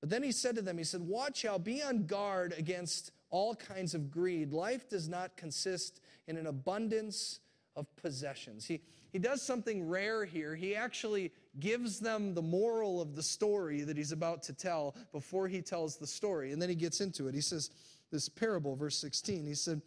But 0.01 0.09
then 0.09 0.23
he 0.23 0.31
said 0.31 0.55
to 0.55 0.63
them, 0.63 0.79
He 0.79 0.83
said, 0.83 1.01
Watch 1.01 1.45
out, 1.45 1.63
be 1.63 1.83
on 1.83 2.07
guard 2.07 2.55
against 2.57 3.11
all 3.29 3.55
kinds 3.55 3.93
of 3.93 4.11
greed. 4.11 4.51
Life 4.51 4.89
does 4.89 5.07
not 5.07 5.35
consist 5.37 6.01
in 6.27 6.37
an 6.37 6.47
abundance 6.47 7.39
of 7.75 7.93
possessions. 7.95 8.65
He, 8.65 8.81
he 9.11 9.19
does 9.19 9.41
something 9.41 9.87
rare 9.87 10.25
here. 10.25 10.55
He 10.55 10.75
actually 10.75 11.31
gives 11.59 11.99
them 11.99 12.33
the 12.33 12.41
moral 12.41 13.01
of 13.01 13.15
the 13.15 13.23
story 13.23 13.81
that 13.81 13.97
he's 13.97 14.11
about 14.11 14.43
to 14.43 14.53
tell 14.53 14.95
before 15.11 15.47
he 15.47 15.61
tells 15.61 15.97
the 15.97 16.07
story. 16.07 16.51
And 16.51 16.61
then 16.61 16.69
he 16.69 16.75
gets 16.75 17.01
into 17.01 17.27
it. 17.27 17.33
He 17.33 17.41
says, 17.41 17.71
This 18.11 18.29
parable, 18.29 18.75
verse 18.75 18.97
16, 18.99 19.45
he 19.45 19.55
said, 19.55 19.81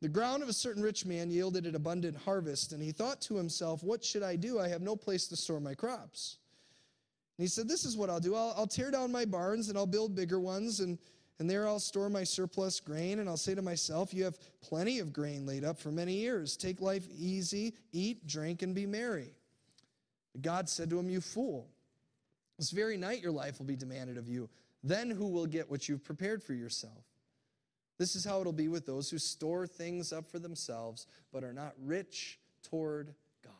The 0.00 0.08
ground 0.08 0.42
of 0.42 0.48
a 0.48 0.54
certain 0.54 0.82
rich 0.82 1.06
man 1.06 1.30
yielded 1.30 1.66
an 1.66 1.74
abundant 1.74 2.16
harvest, 2.16 2.72
and 2.72 2.82
he 2.82 2.92
thought 2.92 3.20
to 3.22 3.36
himself, 3.36 3.82
What 3.82 4.04
should 4.04 4.22
I 4.22 4.36
do? 4.36 4.58
I 4.58 4.68
have 4.68 4.82
no 4.82 4.96
place 4.96 5.28
to 5.28 5.36
store 5.36 5.60
my 5.60 5.74
crops. 5.74 6.38
And 7.36 7.44
he 7.44 7.48
said, 7.48 7.68
This 7.68 7.84
is 7.84 7.96
what 7.96 8.10
I'll 8.10 8.20
do. 8.20 8.34
I'll, 8.34 8.54
I'll 8.56 8.66
tear 8.66 8.90
down 8.90 9.12
my 9.12 9.24
barns 9.24 9.68
and 9.68 9.78
I'll 9.78 9.86
build 9.86 10.16
bigger 10.16 10.40
ones 10.40 10.80
and 10.80 10.98
and 11.38 11.48
there 11.48 11.68
I'll 11.68 11.78
store 11.78 12.10
my 12.10 12.24
surplus 12.24 12.80
grain, 12.80 13.20
and 13.20 13.28
I'll 13.28 13.36
say 13.36 13.54
to 13.54 13.62
myself, 13.62 14.12
You 14.12 14.24
have 14.24 14.38
plenty 14.60 14.98
of 14.98 15.12
grain 15.12 15.46
laid 15.46 15.64
up 15.64 15.78
for 15.78 15.92
many 15.92 16.14
years. 16.14 16.56
Take 16.56 16.80
life 16.80 17.06
easy, 17.16 17.74
eat, 17.92 18.26
drink, 18.26 18.62
and 18.62 18.74
be 18.74 18.86
merry. 18.86 19.34
God 20.40 20.68
said 20.68 20.90
to 20.90 20.98
him, 20.98 21.08
You 21.08 21.20
fool, 21.20 21.68
this 22.58 22.70
very 22.70 22.96
night 22.96 23.22
your 23.22 23.32
life 23.32 23.58
will 23.58 23.66
be 23.66 23.76
demanded 23.76 24.18
of 24.18 24.28
you. 24.28 24.48
Then 24.82 25.10
who 25.10 25.28
will 25.28 25.46
get 25.46 25.70
what 25.70 25.88
you've 25.88 26.04
prepared 26.04 26.42
for 26.42 26.54
yourself? 26.54 27.04
This 27.98 28.14
is 28.14 28.24
how 28.24 28.40
it'll 28.40 28.52
be 28.52 28.68
with 28.68 28.86
those 28.86 29.10
who 29.10 29.18
store 29.18 29.66
things 29.66 30.12
up 30.12 30.30
for 30.30 30.38
themselves, 30.38 31.06
but 31.32 31.42
are 31.42 31.52
not 31.52 31.74
rich 31.84 32.38
toward 32.62 33.14
God. 33.42 33.52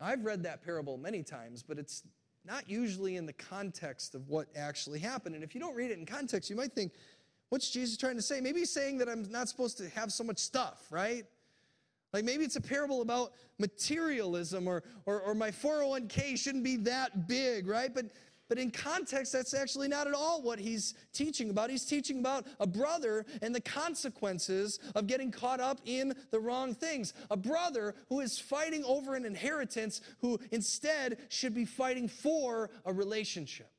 I've 0.00 0.24
read 0.24 0.42
that 0.42 0.64
parable 0.64 0.96
many 0.96 1.22
times, 1.22 1.62
but 1.62 1.78
it's 1.78 2.02
not 2.46 2.68
usually 2.68 3.16
in 3.16 3.26
the 3.26 3.32
context 3.32 4.14
of 4.14 4.28
what 4.28 4.48
actually 4.56 4.98
happened. 4.98 5.34
And 5.34 5.42
if 5.42 5.54
you 5.54 5.60
don't 5.60 5.74
read 5.74 5.90
it 5.90 5.98
in 5.98 6.06
context, 6.06 6.48
you 6.48 6.56
might 6.56 6.72
think, 6.72 6.92
what's 7.48 7.70
Jesus 7.70 7.96
trying 7.96 8.16
to 8.16 8.22
say? 8.22 8.40
Maybe 8.40 8.60
he's 8.60 8.70
saying 8.70 8.98
that 8.98 9.08
I'm 9.08 9.30
not 9.30 9.48
supposed 9.48 9.78
to 9.78 9.88
have 9.90 10.12
so 10.12 10.24
much 10.24 10.38
stuff, 10.38 10.86
right? 10.90 11.24
Like 12.12 12.24
maybe 12.24 12.44
it's 12.44 12.56
a 12.56 12.60
parable 12.60 13.02
about 13.02 13.32
materialism 13.58 14.68
or, 14.68 14.84
or, 15.06 15.20
or 15.20 15.34
my 15.34 15.50
401k 15.50 16.38
shouldn't 16.38 16.64
be 16.64 16.76
that 16.76 17.28
big, 17.28 17.66
right? 17.66 17.94
But 17.94 18.06
but 18.48 18.58
in 18.58 18.70
context, 18.70 19.32
that's 19.32 19.54
actually 19.54 19.88
not 19.88 20.06
at 20.06 20.14
all 20.14 20.40
what 20.40 20.58
he's 20.58 20.94
teaching 21.12 21.50
about. 21.50 21.70
He's 21.70 21.84
teaching 21.84 22.20
about 22.20 22.46
a 22.60 22.66
brother 22.66 23.26
and 23.42 23.54
the 23.54 23.60
consequences 23.60 24.78
of 24.94 25.06
getting 25.06 25.30
caught 25.30 25.60
up 25.60 25.80
in 25.84 26.14
the 26.30 26.38
wrong 26.38 26.74
things. 26.74 27.12
A 27.30 27.36
brother 27.36 27.94
who 28.08 28.20
is 28.20 28.38
fighting 28.38 28.84
over 28.84 29.14
an 29.14 29.24
inheritance 29.24 30.00
who 30.20 30.38
instead 30.52 31.18
should 31.28 31.54
be 31.54 31.64
fighting 31.64 32.08
for 32.08 32.70
a 32.84 32.92
relationship. 32.92 33.70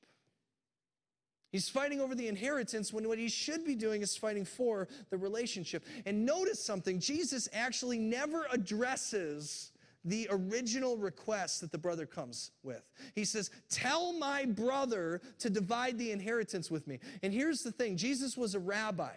He's 1.52 1.70
fighting 1.70 2.02
over 2.02 2.14
the 2.14 2.28
inheritance 2.28 2.92
when 2.92 3.08
what 3.08 3.18
he 3.18 3.30
should 3.30 3.66
be 3.66 3.76
doing 3.76 4.02
is 4.02 4.18
fighting 4.18 4.44
for 4.44 4.90
the 5.10 5.18
relationship. 5.18 5.86
And 6.06 6.26
notice 6.26 6.64
something 6.64 7.00
Jesus 7.00 7.48
actually 7.54 8.00
never 8.00 8.46
addresses 8.52 9.72
the 10.08 10.28
original 10.32 10.98
request 10.98 11.62
that 11.62 11.72
the 11.72 11.78
brother 11.78 12.06
comes 12.06 12.52
with. 12.64 12.84
He 13.14 13.26
says, 13.26 13.52
Tell 13.70 14.14
my 14.14 14.46
brother 14.46 15.22
to 15.40 15.50
divide 15.50 15.98
the 15.98 16.12
inheritance 16.12 16.72
with 16.72 16.88
me. 16.88 17.00
And 17.24 17.34
here's 17.34 17.62
the 17.62 17.72
thing 17.72 17.98
Jesus 17.98 18.38
was 18.38 18.56
a 18.56 18.60
rabbi. 18.60 19.12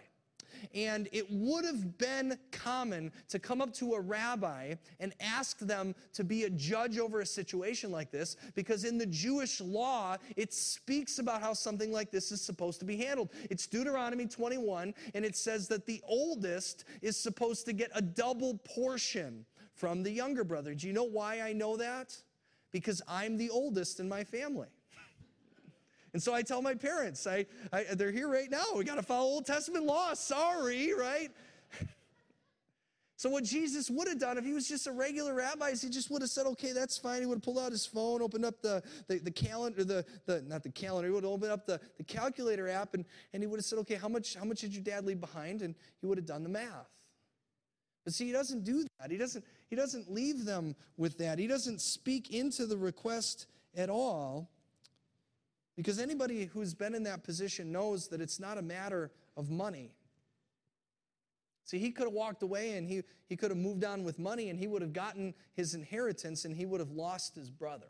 And 0.75 1.09
it 1.11 1.25
would 1.31 1.65
have 1.65 1.97
been 1.97 2.37
common 2.51 3.11
to 3.29 3.39
come 3.39 3.61
up 3.61 3.73
to 3.75 3.93
a 3.93 3.99
rabbi 3.99 4.75
and 4.99 5.13
ask 5.19 5.57
them 5.59 5.95
to 6.13 6.23
be 6.23 6.43
a 6.43 6.49
judge 6.49 6.99
over 6.99 7.21
a 7.21 7.25
situation 7.25 7.91
like 7.91 8.11
this, 8.11 8.37
because 8.53 8.83
in 8.83 8.99
the 8.99 9.07
Jewish 9.07 9.59
law, 9.59 10.17
it 10.35 10.53
speaks 10.53 11.17
about 11.17 11.41
how 11.41 11.53
something 11.53 11.91
like 11.91 12.11
this 12.11 12.31
is 12.31 12.41
supposed 12.41 12.79
to 12.79 12.85
be 12.85 12.97
handled. 12.97 13.29
It's 13.49 13.65
Deuteronomy 13.65 14.27
21, 14.27 14.93
and 15.15 15.25
it 15.25 15.35
says 15.35 15.67
that 15.69 15.87
the 15.87 15.99
oldest 16.07 16.85
is 17.01 17.17
supposed 17.17 17.65
to 17.65 17.73
get 17.73 17.89
a 17.95 18.01
double 18.01 18.59
portion 18.59 19.45
from 19.81 20.03
the 20.03 20.11
younger 20.11 20.43
brother. 20.43 20.75
Do 20.75 20.85
you 20.85 20.93
know 20.93 21.05
why 21.05 21.41
I 21.41 21.53
know 21.53 21.75
that? 21.77 22.15
Because 22.71 23.01
I'm 23.07 23.35
the 23.35 23.49
oldest 23.49 23.99
in 23.99 24.07
my 24.07 24.23
family. 24.23 24.67
And 26.13 26.21
so 26.21 26.33
I 26.33 26.41
tell 26.41 26.61
my 26.61 26.73
parents, 26.73 27.25
I, 27.25 27.45
I, 27.71 27.85
they're 27.95 28.11
here 28.11 28.29
right 28.29 28.51
now. 28.51 28.65
We 28.75 28.83
got 28.83 28.95
to 28.95 29.01
follow 29.01 29.27
Old 29.27 29.45
Testament 29.45 29.85
law. 29.85 30.13
Sorry, 30.13 30.93
right? 30.93 31.29
So 33.15 33.29
what 33.29 33.43
Jesus 33.43 33.87
would 33.91 34.07
have 34.07 34.19
done 34.19 34.39
if 34.39 34.43
he 34.43 34.51
was 34.51 34.67
just 34.67 34.87
a 34.87 34.91
regular 34.91 35.35
rabbi 35.35 35.69
is 35.69 35.79
he 35.83 35.91
just 35.91 36.09
would 36.09 36.23
have 36.23 36.31
said, 36.31 36.47
okay, 36.47 36.71
that's 36.71 36.97
fine. 36.97 37.19
He 37.19 37.27
would 37.27 37.35
have 37.35 37.43
pulled 37.43 37.59
out 37.59 37.71
his 37.71 37.85
phone, 37.85 38.19
opened 38.19 38.45
up 38.45 38.63
the, 38.63 38.81
the, 39.07 39.19
the 39.19 39.29
calendar, 39.29 39.83
the, 39.83 40.03
the 40.25 40.41
not 40.47 40.63
the 40.63 40.71
calendar, 40.71 41.07
he 41.07 41.13
would 41.13 41.23
have 41.23 41.31
opened 41.31 41.51
up 41.51 41.67
the, 41.67 41.79
the 41.99 42.03
calculator 42.03 42.67
app 42.67 42.95
and, 42.95 43.05
and 43.31 43.43
he 43.43 43.47
would 43.47 43.59
have 43.59 43.65
said, 43.65 43.77
okay, 43.77 43.93
how 43.93 44.07
much, 44.07 44.33
how 44.33 44.43
much 44.43 44.61
did 44.61 44.73
your 44.73 44.83
dad 44.83 45.05
leave 45.05 45.21
behind? 45.21 45.61
And 45.61 45.75
he 45.99 46.07
would 46.07 46.17
have 46.17 46.25
done 46.25 46.41
the 46.41 46.49
math. 46.49 46.89
But 48.03 48.13
see, 48.13 48.25
he 48.25 48.31
doesn't 48.31 48.63
do 48.63 48.85
that. 48.99 49.11
He 49.11 49.17
doesn't, 49.17 49.45
he 49.69 49.75
doesn't 49.75 50.11
leave 50.11 50.45
them 50.45 50.75
with 50.97 51.17
that. 51.19 51.37
He 51.37 51.47
doesn't 51.47 51.81
speak 51.81 52.31
into 52.31 52.65
the 52.65 52.77
request 52.77 53.47
at 53.75 53.89
all. 53.89 54.49
Because 55.75 55.99
anybody 55.99 56.45
who's 56.45 56.73
been 56.73 56.93
in 56.93 57.03
that 57.03 57.23
position 57.23 57.71
knows 57.71 58.07
that 58.09 58.21
it's 58.21 58.39
not 58.39 58.57
a 58.57 58.61
matter 58.61 59.11
of 59.37 59.49
money. 59.49 59.93
See, 61.63 61.79
he 61.79 61.91
could 61.91 62.05
have 62.05 62.13
walked 62.13 62.43
away 62.43 62.73
and 62.73 62.87
he, 62.87 63.03
he 63.29 63.37
could 63.37 63.51
have 63.51 63.57
moved 63.57 63.85
on 63.85 64.03
with 64.03 64.19
money 64.19 64.49
and 64.49 64.59
he 64.59 64.67
would 64.67 64.81
have 64.81 64.93
gotten 64.93 65.33
his 65.53 65.73
inheritance 65.73 66.43
and 66.43 66.55
he 66.55 66.65
would 66.65 66.79
have 66.79 66.91
lost 66.91 67.35
his 67.35 67.49
brother. 67.49 67.87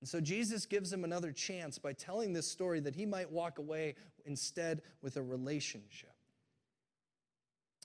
And 0.00 0.08
so 0.08 0.20
Jesus 0.20 0.66
gives 0.66 0.92
him 0.92 1.04
another 1.04 1.32
chance 1.32 1.78
by 1.78 1.92
telling 1.92 2.32
this 2.32 2.50
story 2.50 2.80
that 2.80 2.94
he 2.94 3.06
might 3.06 3.30
walk 3.30 3.58
away 3.58 3.94
instead 4.24 4.82
with 5.00 5.16
a 5.16 5.22
relationship. 5.22 6.11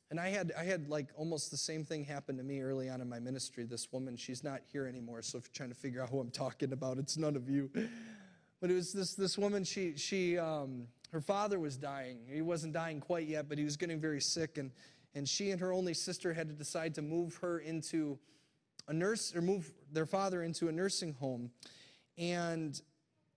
And 0.10 0.20
I 0.20 0.30
had, 0.30 0.54
I 0.58 0.64
had 0.64 0.88
like 0.88 1.08
almost 1.16 1.52
the 1.52 1.58
same 1.58 1.84
thing 1.84 2.06
happen 2.06 2.38
to 2.38 2.44
me 2.44 2.62
early 2.62 2.90
on 2.90 3.02
in 3.02 3.10
my 3.10 3.20
ministry. 3.20 3.66
This 3.66 3.92
woman, 3.92 4.16
she's 4.16 4.44
not 4.44 4.62
here 4.72 4.88
anymore. 4.88 5.22
So 5.22 5.38
if 5.38 5.46
you're 5.46 5.54
trying 5.54 5.70
to 5.70 5.76
figure 5.76 6.02
out 6.02 6.10
who 6.10 6.20
I'm 6.20 6.32
talking 6.32 6.72
about, 6.72 6.98
it's 6.98 7.18
none 7.18 7.36
of 7.36 7.50
you. 7.50 7.70
But 8.62 8.72
it 8.72 8.74
was 8.74 8.94
this, 8.94 9.16
this 9.16 9.38
woman, 9.38 9.64
she, 9.64 9.98
she, 9.98 10.38
um, 10.38 10.88
her 11.12 11.22
father 11.22 11.60
was 11.60 11.76
dying. 11.78 12.20
He 12.32 12.42
wasn't 12.42 12.74
dying 12.74 13.02
quite 13.02 13.28
yet, 13.28 13.50
but 13.50 13.58
he 13.58 13.66
was 13.66 13.76
getting 13.76 14.00
very 14.00 14.22
sick. 14.22 14.58
And, 14.58 14.72
and 15.14 15.28
she 15.28 15.52
and 15.52 15.60
her 15.60 15.74
only 15.74 15.94
sister 15.94 16.34
had 16.34 16.48
to 16.48 16.54
decide 16.54 16.96
to 16.96 17.02
move 17.02 17.36
her 17.38 17.60
into 17.60 18.18
a 18.88 18.94
nurse, 18.94 19.36
or 19.36 19.42
move 19.42 19.70
their 19.92 20.06
father 20.06 20.42
into 20.44 20.70
a 20.70 20.72
nursing 20.72 21.14
home. 21.14 21.52
And 22.18 22.82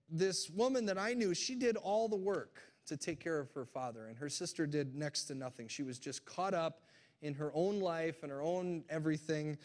this 0.09 0.49
woman 0.49 0.85
that 0.85 0.97
I 0.97 1.13
knew, 1.13 1.33
she 1.33 1.55
did 1.55 1.75
all 1.75 2.07
the 2.07 2.15
work 2.15 2.61
to 2.91 2.97
take 2.97 3.21
care 3.21 3.39
of 3.39 3.49
her 3.53 3.63
father, 3.65 4.07
and 4.07 4.17
her 4.17 4.27
sister 4.27 4.67
did 4.67 4.95
next 4.95 5.23
to 5.23 5.33
nothing. 5.33 5.69
She 5.69 5.81
was 5.81 5.97
just 5.97 6.25
caught 6.25 6.53
up 6.53 6.81
in 7.21 7.33
her 7.35 7.49
own 7.53 7.79
life 7.79 8.21
and 8.21 8.31
her 8.31 8.41
own 8.41 8.83
everything. 8.89 9.57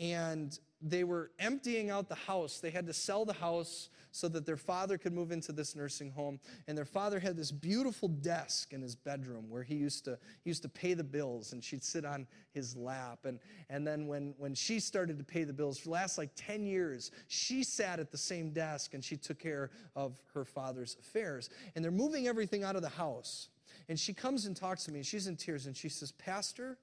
And 0.00 0.58
they 0.80 1.04
were 1.04 1.30
emptying 1.38 1.90
out 1.90 2.08
the 2.08 2.16
house. 2.16 2.58
They 2.58 2.70
had 2.70 2.86
to 2.88 2.92
sell 2.92 3.24
the 3.24 3.34
house 3.34 3.88
so 4.12 4.28
that 4.28 4.46
their 4.46 4.56
father 4.56 4.98
could 4.98 5.12
move 5.12 5.32
into 5.32 5.52
this 5.52 5.74
nursing 5.74 6.10
home. 6.10 6.38
And 6.68 6.76
their 6.76 6.84
father 6.84 7.18
had 7.18 7.36
this 7.36 7.50
beautiful 7.50 8.08
desk 8.08 8.72
in 8.72 8.82
his 8.82 8.94
bedroom 8.94 9.48
where 9.48 9.62
he 9.62 9.74
used 9.74 10.04
to, 10.04 10.18
he 10.44 10.50
used 10.50 10.62
to 10.62 10.68
pay 10.68 10.94
the 10.94 11.02
bills 11.02 11.52
and 11.52 11.64
she'd 11.64 11.82
sit 11.82 12.04
on 12.04 12.26
his 12.52 12.76
lap. 12.76 13.20
And, 13.24 13.40
and 13.70 13.86
then 13.86 14.06
when, 14.06 14.34
when 14.38 14.54
she 14.54 14.78
started 14.78 15.18
to 15.18 15.24
pay 15.24 15.44
the 15.44 15.52
bills, 15.52 15.78
for 15.78 15.86
the 15.86 15.92
last 15.92 16.18
like 16.18 16.30
10 16.36 16.64
years, 16.66 17.10
she 17.26 17.64
sat 17.64 17.98
at 17.98 18.12
the 18.12 18.18
same 18.18 18.50
desk 18.50 18.94
and 18.94 19.02
she 19.02 19.16
took 19.16 19.38
care 19.38 19.70
of 19.96 20.20
her 20.34 20.44
father's 20.44 20.96
affairs. 21.00 21.48
And 21.74 21.82
they're 21.82 21.90
moving 21.90 22.28
everything 22.28 22.62
out 22.62 22.76
of 22.76 22.82
the 22.82 22.90
house. 22.90 23.48
And 23.88 23.98
she 23.98 24.12
comes 24.12 24.44
and 24.44 24.54
talks 24.54 24.84
to 24.84 24.92
me 24.92 24.98
and 24.98 25.06
she's 25.06 25.26
in 25.26 25.36
tears 25.36 25.66
and 25.66 25.76
she 25.76 25.88
says, 25.88 26.12
Pastor, 26.12 26.78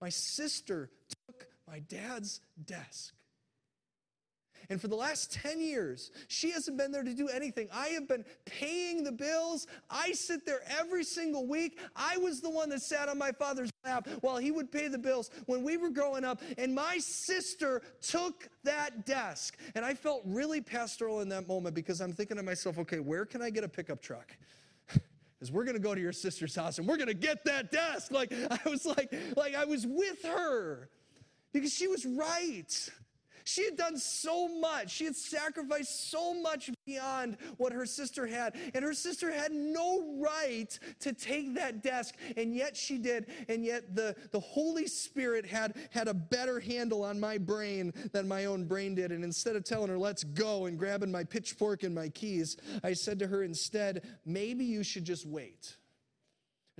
my 0.00 0.08
sister 0.08 0.90
took 1.26 1.46
my 1.68 1.80
dad's 1.80 2.40
desk. 2.64 3.14
And 4.70 4.80
for 4.80 4.86
the 4.86 4.94
last 4.94 5.32
10 5.32 5.60
years, 5.60 6.12
she 6.28 6.52
hasn't 6.52 6.78
been 6.78 6.92
there 6.92 7.02
to 7.02 7.12
do 7.12 7.28
anything. 7.28 7.68
I 7.72 7.88
have 7.88 8.06
been 8.06 8.24
paying 8.46 9.02
the 9.02 9.10
bills. 9.10 9.66
I 9.90 10.12
sit 10.12 10.46
there 10.46 10.60
every 10.78 11.02
single 11.02 11.44
week. 11.44 11.80
I 11.96 12.16
was 12.18 12.40
the 12.40 12.50
one 12.50 12.68
that 12.68 12.80
sat 12.80 13.08
on 13.08 13.18
my 13.18 13.32
father's 13.32 13.70
lap 13.84 14.08
while 14.20 14.36
he 14.36 14.52
would 14.52 14.70
pay 14.70 14.86
the 14.86 14.98
bills 14.98 15.32
when 15.46 15.64
we 15.64 15.76
were 15.76 15.90
growing 15.90 16.24
up. 16.24 16.40
And 16.56 16.72
my 16.72 16.98
sister 16.98 17.82
took 18.00 18.48
that 18.62 19.04
desk. 19.06 19.58
And 19.74 19.84
I 19.84 19.94
felt 19.94 20.22
really 20.24 20.60
pastoral 20.60 21.20
in 21.20 21.28
that 21.30 21.48
moment 21.48 21.74
because 21.74 22.00
I'm 22.00 22.12
thinking 22.12 22.36
to 22.36 22.44
myself, 22.44 22.78
okay, 22.78 23.00
where 23.00 23.26
can 23.26 23.42
I 23.42 23.50
get 23.50 23.64
a 23.64 23.68
pickup 23.68 24.00
truck? 24.00 24.36
Because 25.38 25.52
we're 25.52 25.64
going 25.64 25.76
to 25.76 25.82
go 25.82 25.94
to 25.94 26.00
your 26.02 26.12
sister's 26.12 26.54
house 26.54 26.76
and 26.76 26.86
we're 26.86 26.98
going 26.98 27.08
to 27.08 27.14
get 27.14 27.46
that 27.46 27.72
desk. 27.72 28.12
Like 28.12 28.30
I 28.50 28.68
was 28.68 28.84
like, 28.84 29.10
like 29.38 29.54
I 29.54 29.64
was 29.64 29.86
with 29.86 30.22
her 30.24 30.90
because 31.54 31.72
she 31.72 31.88
was 31.88 32.04
right. 32.04 32.90
She 33.44 33.64
had 33.64 33.76
done 33.76 33.96
so 33.96 34.48
much. 34.48 34.90
She 34.90 35.04
had 35.04 35.16
sacrificed 35.16 36.10
so 36.10 36.34
much 36.34 36.70
beyond 36.86 37.36
what 37.56 37.72
her 37.72 37.86
sister 37.86 38.26
had. 38.26 38.56
And 38.74 38.84
her 38.84 38.94
sister 38.94 39.30
had 39.30 39.52
no 39.52 40.18
right 40.18 40.78
to 41.00 41.12
take 41.12 41.54
that 41.54 41.82
desk. 41.82 42.16
And 42.36 42.54
yet 42.54 42.76
she 42.76 42.98
did. 42.98 43.26
And 43.48 43.64
yet 43.64 43.94
the, 43.94 44.14
the 44.32 44.40
Holy 44.40 44.86
Spirit 44.86 45.46
had, 45.46 45.76
had 45.90 46.08
a 46.08 46.14
better 46.14 46.60
handle 46.60 47.02
on 47.02 47.18
my 47.18 47.38
brain 47.38 47.92
than 48.12 48.28
my 48.28 48.46
own 48.46 48.64
brain 48.64 48.94
did. 48.94 49.12
And 49.12 49.24
instead 49.24 49.56
of 49.56 49.64
telling 49.64 49.88
her, 49.88 49.98
let's 49.98 50.24
go, 50.24 50.66
and 50.66 50.78
grabbing 50.78 51.10
my 51.10 51.24
pitchfork 51.24 51.82
and 51.82 51.94
my 51.94 52.08
keys, 52.08 52.56
I 52.82 52.92
said 52.92 53.18
to 53.20 53.26
her 53.26 53.42
instead, 53.42 54.06
maybe 54.24 54.64
you 54.64 54.82
should 54.82 55.04
just 55.04 55.26
wait. 55.26 55.76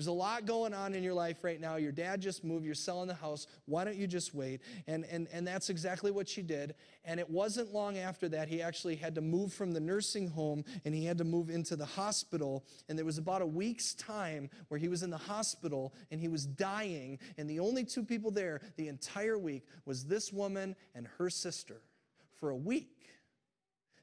There's 0.01 0.07
a 0.07 0.13
lot 0.13 0.47
going 0.47 0.73
on 0.73 0.95
in 0.95 1.03
your 1.03 1.13
life 1.13 1.45
right 1.45 1.61
now. 1.61 1.77
Your 1.77 1.93
dad 1.93 2.23
just 2.23 2.43
moved, 2.43 2.65
you're 2.65 2.75
selling 2.75 3.07
the 3.07 3.13
house. 3.13 3.47
Why 3.67 3.85
don't 3.85 3.99
you 3.99 4.07
just 4.07 4.35
wait? 4.35 4.63
And, 4.87 5.05
and, 5.05 5.29
and 5.31 5.47
that's 5.47 5.69
exactly 5.69 6.11
what 6.11 6.27
she 6.27 6.41
did. 6.41 6.75
And 7.05 7.21
it 7.21 7.29
wasn't 7.29 7.75
long 7.75 7.99
after 7.99 8.27
that, 8.31 8.49
he 8.49 8.63
actually 8.63 8.97
had 8.97 9.15
to 9.17 9.21
move 9.21 9.53
from 9.53 9.73
the 9.73 9.79
nursing 9.79 10.27
home 10.27 10.65
and 10.87 10.95
he 10.95 11.05
had 11.05 11.19
to 11.19 11.25
move 11.25 11.51
into 11.51 11.77
the 11.77 11.85
hospital. 11.85 12.65
And 12.89 12.97
there 12.97 13.05
was 13.05 13.19
about 13.19 13.43
a 13.43 13.47
week's 13.47 13.93
time 13.93 14.49
where 14.69 14.81
he 14.81 14.89
was 14.89 15.03
in 15.03 15.11
the 15.11 15.19
hospital 15.19 15.93
and 16.11 16.19
he 16.19 16.29
was 16.29 16.47
dying. 16.47 17.19
And 17.37 17.47
the 17.47 17.61
only 17.61 17.85
two 17.85 18.03
people 18.03 18.31
there 18.31 18.63
the 18.77 18.89
entire 18.89 19.37
week 19.37 19.67
was 19.85 20.07
this 20.07 20.33
woman 20.33 20.77
and 20.95 21.09
her 21.19 21.29
sister 21.29 21.83
for 22.39 22.49
a 22.49 22.57
week, 22.57 23.11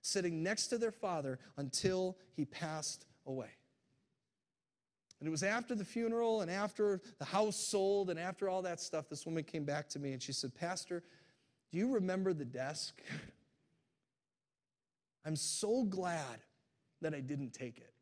sitting 0.03 0.43
next 0.43 0.67
to 0.67 0.77
their 0.77 0.91
father 0.91 1.39
until 1.57 2.19
he 2.35 2.45
passed 2.45 3.07
away. 3.25 3.49
And 5.19 5.27
it 5.27 5.31
was 5.31 5.43
after 5.43 5.73
the 5.73 5.85
funeral 5.85 6.41
and 6.41 6.51
after 6.51 7.01
the 7.17 7.25
house 7.25 7.55
sold 7.55 8.09
and 8.09 8.19
after 8.19 8.49
all 8.49 8.61
that 8.61 8.79
stuff, 8.79 9.09
this 9.09 9.25
woman 9.25 9.43
came 9.43 9.63
back 9.63 9.89
to 9.89 9.99
me 9.99 10.13
and 10.13 10.21
she 10.21 10.31
said, 10.31 10.53
Pastor, 10.53 11.03
do 11.71 11.77
you 11.77 11.91
remember 11.91 12.33
the 12.33 12.45
desk? 12.45 13.01
I'm 15.25 15.35
so 15.35 15.83
glad 15.83 16.39
that 17.01 17.13
I 17.13 17.19
didn't 17.19 17.53
take 17.53 17.79
it. 17.79 17.93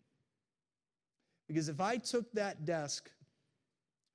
Because 1.48 1.70
if 1.70 1.80
I 1.80 1.98
took 1.98 2.32
that 2.34 2.66
desk, 2.66 3.10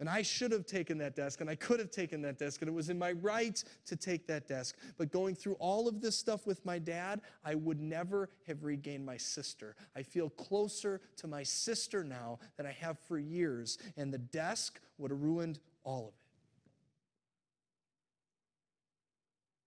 and 0.01 0.09
I 0.09 0.23
should 0.23 0.51
have 0.51 0.67
taken 0.67 0.97
that 0.99 1.15
desk, 1.15 1.43
and 1.43 1.51
I 1.51 1.55
could 1.55 1.79
have 1.79 1.91
taken 1.91 2.23
that 2.23 2.39
desk, 2.39 2.63
and 2.63 2.69
it 2.69 2.75
was 2.75 2.89
in 2.89 2.99
my 2.99 3.13
right 3.13 3.63
to 3.85 3.97
take 3.97 4.27
that 4.29 4.49
desk. 4.49 4.77
But 4.97 5.13
going 5.13 5.35
through 5.35 5.55
all 5.55 5.87
of 5.87 6.01
this 6.01 6.17
stuff 6.17 6.47
with 6.47 6.65
my 6.65 6.79
dad, 6.79 7.21
I 7.45 7.55
would 7.55 7.79
never 7.79 8.31
have 8.47 8.65
regained 8.65 9.05
my 9.05 9.19
sister. 9.19 9.77
I 9.95 10.03
feel 10.03 10.31
closer 10.31 11.03
to 11.19 11.27
my 11.27 11.43
sister 11.43 12.03
now 12.03 12.39
than 12.57 12.65
I 12.65 12.73
have 12.73 12.99
for 12.99 13.19
years, 13.19 13.77
and 13.99 14.13
the 14.13 14.19
desk 14.19 14.81
would 14.97 15.11
have 15.11 15.21
ruined 15.21 15.61
all 15.85 16.09
of 16.09 16.15
it. 16.15 16.15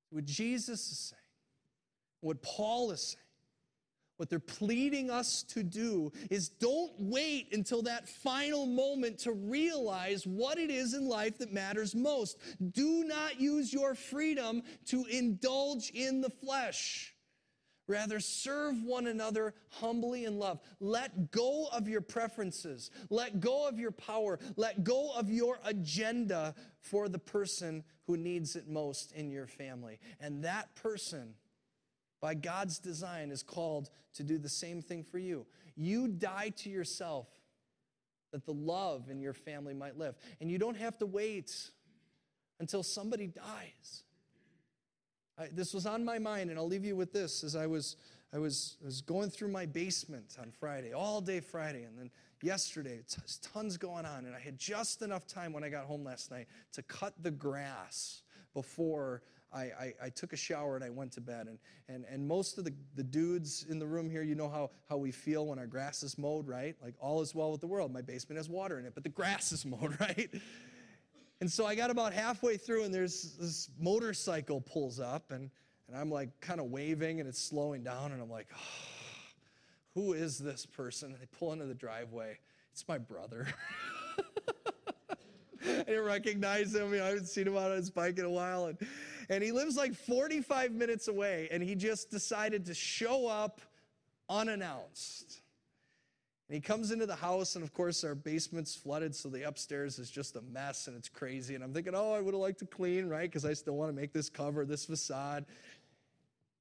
What 0.10 0.26
Jesus 0.26 0.91
is 0.91 0.98
saying, 0.98 1.19
what 2.22 2.41
Paul 2.41 2.91
is 2.91 3.02
saying, 3.02 3.19
what 4.24 4.30
they're 4.30 4.40
pleading 4.40 5.12
us 5.12 5.44
to 5.44 5.64
do 5.64 6.10
is 6.30 6.48
don't 6.48 6.94
wait 6.98 7.50
until 7.52 7.82
that 7.82 8.08
final 8.08 8.66
moment 8.66 9.18
to 9.18 9.34
realize 9.34 10.26
what 10.26 10.58
it 10.58 10.72
is 10.72 10.94
in 10.94 11.10
life 11.10 11.40
that 11.40 11.52
matters 11.52 11.94
most. 11.94 12.40
Do 12.72 13.04
not 13.04 13.42
use 13.42 13.74
your 13.74 13.96
freedom 13.96 14.64
to 14.86 15.04
indulge 15.12 15.90
in 15.90 16.22
the 16.22 16.30
flesh. 16.30 17.14
Rather, 17.86 18.22
serve 18.22 18.82
one 18.82 19.08
another 19.08 19.56
humbly 19.72 20.24
in 20.24 20.40
love. 20.40 20.62
Let 20.80 21.32
go 21.32 21.68
of 21.74 21.90
your 21.90 22.00
preferences. 22.00 22.92
Let 23.10 23.42
go 23.42 23.68
of 23.68 23.78
your 23.78 23.92
power. 23.92 24.40
Let 24.56 24.86
go 24.86 25.12
of 25.14 25.30
your 25.30 25.60
agenda 25.66 26.56
for 26.80 27.10
the 27.10 27.20
person 27.20 27.84
who 28.08 28.16
needs 28.16 28.56
it 28.56 28.70
most 28.70 29.12
in 29.12 29.32
your 29.32 29.48
family. 29.48 30.00
And 30.22 30.46
that 30.46 30.74
person 30.76 31.34
by 32.24 32.34
God's 32.34 32.80
design, 32.80 33.32
is 33.32 33.44
called 33.44 33.90
to 34.14 34.24
do 34.24 34.38
the 34.38 34.48
same 34.48 34.82
thing 34.82 35.04
for 35.04 35.18
you. 35.18 35.46
You 35.76 36.08
die 36.08 36.54
to 36.60 36.70
yourself 36.70 37.28
that 38.32 38.46
the 38.46 38.54
love 38.54 39.10
in 39.10 39.20
your 39.20 39.34
family 39.34 39.74
might 39.74 39.98
live. 39.98 40.16
And 40.40 40.50
you 40.50 40.58
don't 40.58 40.78
have 40.78 40.98
to 41.00 41.06
wait 41.06 41.54
until 42.62 42.82
somebody 42.82 43.28
dies. 43.28 44.04
I, 45.38 45.50
this 45.52 45.74
was 45.74 45.86
on 45.86 46.06
my 46.06 46.18
mind, 46.18 46.50
and 46.50 46.58
I'll 46.58 46.66
leave 46.66 46.86
you 46.86 46.96
with 46.96 47.12
this 47.12 47.44
as 47.44 47.58
I 47.58 47.68
was, 47.68 47.98
I 48.34 48.38
was, 48.38 48.78
I 48.82 48.86
was 48.86 49.02
going 49.02 49.30
through 49.30 49.50
my 49.50 49.66
basement 49.66 50.38
on 50.40 50.50
Friday, 50.50 50.94
all 50.94 51.20
day 51.20 51.42
Friday, 51.42 51.84
and 51.84 52.00
then 52.00 52.10
yesterday, 52.42 53.02
t- 53.06 53.22
tons 53.54 53.76
going 53.76 54.06
on, 54.06 54.26
and 54.26 54.34
I 54.34 54.40
had 54.40 54.58
just 54.58 55.02
enough 55.02 55.28
time 55.28 55.52
when 55.52 55.66
I 55.66 55.70
got 55.70 55.84
home 55.84 56.06
last 56.06 56.32
night 56.32 56.48
to 56.72 56.84
cut 56.84 57.22
the 57.22 57.32
grass 57.32 58.22
before 58.54 59.24
I, 59.54 59.62
I, 59.62 59.94
I, 60.04 60.10
took 60.10 60.34
a 60.34 60.38
shower 60.38 60.76
and 60.76 60.84
I 60.84 60.89
went 60.89 61.12
to 61.13 61.22
bed. 61.22 61.48
And, 61.48 61.60
and, 61.88 62.06
and 62.10 62.28
most 62.28 62.58
of 62.58 62.66
the, 62.66 62.74
the 62.96 63.04
dudes 63.04 63.66
in 63.70 63.80
the 63.80 63.86
room 63.86 64.10
here, 64.10 64.24
you 64.24 64.36
know 64.36 64.50
how, 64.50 64.72
how 64.89 64.98
we 64.98 65.12
feel 65.12 65.48
when 65.48 65.60
our 65.60 65.68
grass 65.68 66.04
is 66.04 66.18
mowed, 66.18 66.48
right? 66.48 66.76
Like 66.82 66.96
all 67.00 67.22
is 67.22 67.36
well 67.36 67.52
with 67.52 67.62
the 67.62 67.68
world. 67.68 67.94
My 67.94 68.02
basement 68.02 68.38
has 68.38 68.50
water 68.50 68.80
in 68.80 68.86
it, 68.86 68.94
but 68.94 69.04
the 69.04 69.10
grass 69.10 69.52
is 69.52 69.66
mowed, 69.66 69.98
right? 70.00 70.30
And 71.42 71.52
so 71.52 71.66
I 71.66 71.76
got 71.76 71.92
about 71.92 72.13
halfway 72.13 72.58
through 72.58 72.84
and 72.86 72.94
there's 72.94 73.36
this 73.39 73.70
motorcycle 73.80 74.62
pulls 74.62 75.00
up 75.00 75.32
and, 75.32 75.50
and 75.88 75.98
I'm 75.98 76.10
like 76.10 76.30
kind 76.39 76.60
of 76.60 76.68
waving 76.68 77.20
and 77.20 77.30
it's 77.30 77.42
slowing 77.42 77.84
down 77.84 78.12
and 78.12 78.22
I'm 78.22 78.30
like, 78.30 78.48
oh, 78.56 78.60
who 79.94 80.13
is 80.13 80.39
this 80.39 80.66
person? 80.66 81.12
And 81.12 81.22
they 81.22 81.28
pull 81.38 81.54
into 81.54 81.66
the 81.66 81.76
driveway. 81.76 82.38
It's 82.72 82.88
my 82.88 82.98
brother. 82.98 83.48
I 85.66 85.84
didn't 85.84 86.06
recognize 86.06 86.76
him. 86.76 86.92
You 86.92 87.00
know, 87.00 87.06
I 87.06 87.10
haven't 87.10 87.28
seen 87.28 87.48
him 87.48 87.56
on 87.56 87.72
his 87.72 87.89
bike 87.89 88.18
in 88.20 88.26
a 88.26 88.30
while. 88.30 88.66
And, 88.66 88.78
and 89.30 89.44
he 89.44 89.52
lives 89.52 89.76
like 89.76 89.94
45 89.96 90.72
minutes 90.72 91.08
away. 91.08 91.48
And 91.52 91.64
he 91.64 91.76
just 91.76 92.12
decided 92.12 92.66
to 92.68 92.74
show 92.74 93.28
up 93.28 93.62
unannounced. 94.30 95.42
And 96.50 96.56
he 96.56 96.62
comes 96.62 96.92
into 96.92 97.06
the 97.06 97.16
house, 97.16 97.56
and 97.56 97.64
of 97.64 97.74
course, 97.74 98.04
our 98.04 98.16
basement's 98.16 98.76
flooded, 98.76 99.16
so 99.16 99.30
the 99.30 99.44
upstairs 99.44 99.98
is 99.98 100.12
just 100.12 100.36
a 100.36 100.42
mess 100.42 100.88
and 100.88 100.98
it's 100.98 101.10
crazy. 101.10 101.56
And 101.56 101.64
I'm 101.64 101.74
thinking, 101.74 101.94
oh, 101.96 102.14
I 102.14 102.22
would 102.22 102.34
have 102.34 102.42
liked 102.42 102.60
to 102.60 102.66
clean, 102.66 103.08
right? 103.08 103.30
Because 103.30 103.46
I 103.46 103.54
still 103.54 103.76
want 103.76 103.90
to 103.90 103.96
make 104.00 104.14
this 104.14 104.30
cover, 104.30 104.66
this 104.66 104.86
facade. 104.86 105.46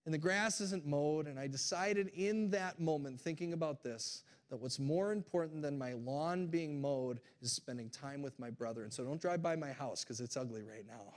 And 0.05 0.14
the 0.14 0.18
grass 0.18 0.61
isn't 0.61 0.87
mowed. 0.87 1.27
And 1.27 1.38
I 1.38 1.46
decided 1.46 2.09
in 2.14 2.51
that 2.51 2.81
moment, 2.81 3.20
thinking 3.20 3.53
about 3.53 3.83
this, 3.83 4.22
that 4.51 4.57
what's 4.57 4.79
more 4.79 5.12
important 5.12 5.62
than 5.62 5.79
my 5.79 5.94
lawn 5.94 6.46
being 6.46 6.81
mowed 6.81 7.20
is 7.40 7.53
spending 7.53 7.88
time 7.88 8.22
with 8.22 8.38
my 8.38 8.51
brother. 8.51 8.83
And 8.83 8.92
so 8.92 9.03
don't 9.05 9.20
drive 9.20 9.42
by 9.42 9.57
my 9.57 9.72
house 9.72 10.05
because 10.05 10.20
it's 10.20 10.37
ugly 10.37 10.62
right 10.62 10.87
now. 10.87 11.12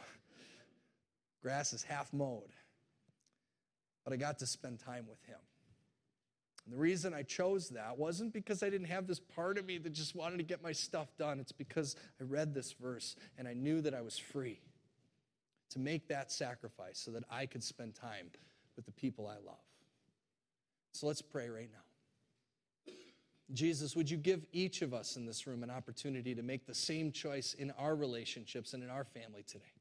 Grass 1.45 1.73
is 1.73 1.83
half 1.83 2.11
mowed. 2.11 2.55
But 4.03 4.13
I 4.13 4.15
got 4.15 4.39
to 4.39 4.47
spend 4.47 4.79
time 4.79 5.05
with 5.07 5.21
him. 5.25 5.37
And 6.65 6.73
the 6.73 6.79
reason 6.79 7.13
I 7.13 7.21
chose 7.21 7.69
that 7.69 7.99
wasn't 7.99 8.33
because 8.33 8.63
I 8.63 8.71
didn't 8.71 8.87
have 8.87 9.05
this 9.05 9.19
part 9.19 9.59
of 9.59 9.65
me 9.67 9.77
that 9.77 9.93
just 9.93 10.15
wanted 10.15 10.37
to 10.37 10.43
get 10.43 10.63
my 10.63 10.71
stuff 10.71 11.15
done. 11.19 11.39
It's 11.39 11.51
because 11.51 11.95
I 12.19 12.23
read 12.23 12.55
this 12.55 12.71
verse 12.71 13.15
and 13.37 13.47
I 13.47 13.53
knew 13.53 13.79
that 13.81 13.93
I 13.93 14.01
was 14.01 14.17
free 14.17 14.59
to 15.69 15.77
make 15.77 16.07
that 16.07 16.31
sacrifice 16.31 16.97
so 16.97 17.11
that 17.11 17.25
I 17.29 17.45
could 17.45 17.63
spend 17.63 17.93
time 17.93 18.31
with 18.75 18.87
the 18.87 18.91
people 18.93 19.27
I 19.27 19.35
love. 19.45 19.61
So 20.93 21.05
let's 21.05 21.21
pray 21.21 21.49
right 21.49 21.69
now. 21.71 22.95
Jesus, 23.53 23.95
would 23.95 24.09
you 24.09 24.17
give 24.17 24.47
each 24.51 24.81
of 24.81 24.95
us 24.95 25.15
in 25.15 25.27
this 25.27 25.45
room 25.45 25.61
an 25.61 25.69
opportunity 25.69 26.33
to 26.33 26.41
make 26.41 26.65
the 26.65 26.73
same 26.73 27.11
choice 27.11 27.53
in 27.53 27.69
our 27.77 27.95
relationships 27.95 28.73
and 28.73 28.81
in 28.81 28.89
our 28.89 29.03
family 29.03 29.43
today? 29.47 29.74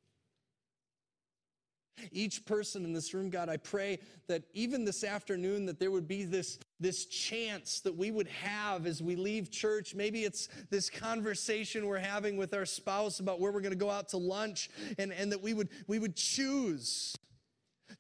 Each 2.10 2.44
person 2.44 2.84
in 2.84 2.92
this 2.92 3.14
room, 3.14 3.30
God, 3.30 3.48
I 3.48 3.56
pray 3.56 3.98
that 4.26 4.42
even 4.52 4.84
this 4.84 5.04
afternoon 5.04 5.66
that 5.66 5.78
there 5.78 5.90
would 5.90 6.08
be 6.08 6.24
this, 6.24 6.58
this 6.80 7.06
chance 7.06 7.80
that 7.80 7.96
we 7.96 8.10
would 8.10 8.28
have 8.28 8.86
as 8.86 9.02
we 9.02 9.16
leave 9.16 9.50
church. 9.50 9.94
Maybe 9.94 10.24
it's 10.24 10.48
this 10.70 10.90
conversation 10.90 11.86
we're 11.86 11.98
having 11.98 12.36
with 12.36 12.52
our 12.52 12.66
spouse 12.66 13.20
about 13.20 13.40
where 13.40 13.52
we're 13.52 13.60
going 13.60 13.72
to 13.72 13.78
go 13.78 13.90
out 13.90 14.08
to 14.10 14.16
lunch 14.16 14.70
and, 14.98 15.12
and 15.12 15.30
that 15.32 15.40
we 15.40 15.54
would, 15.54 15.68
we 15.86 15.98
would 15.98 16.16
choose 16.16 17.14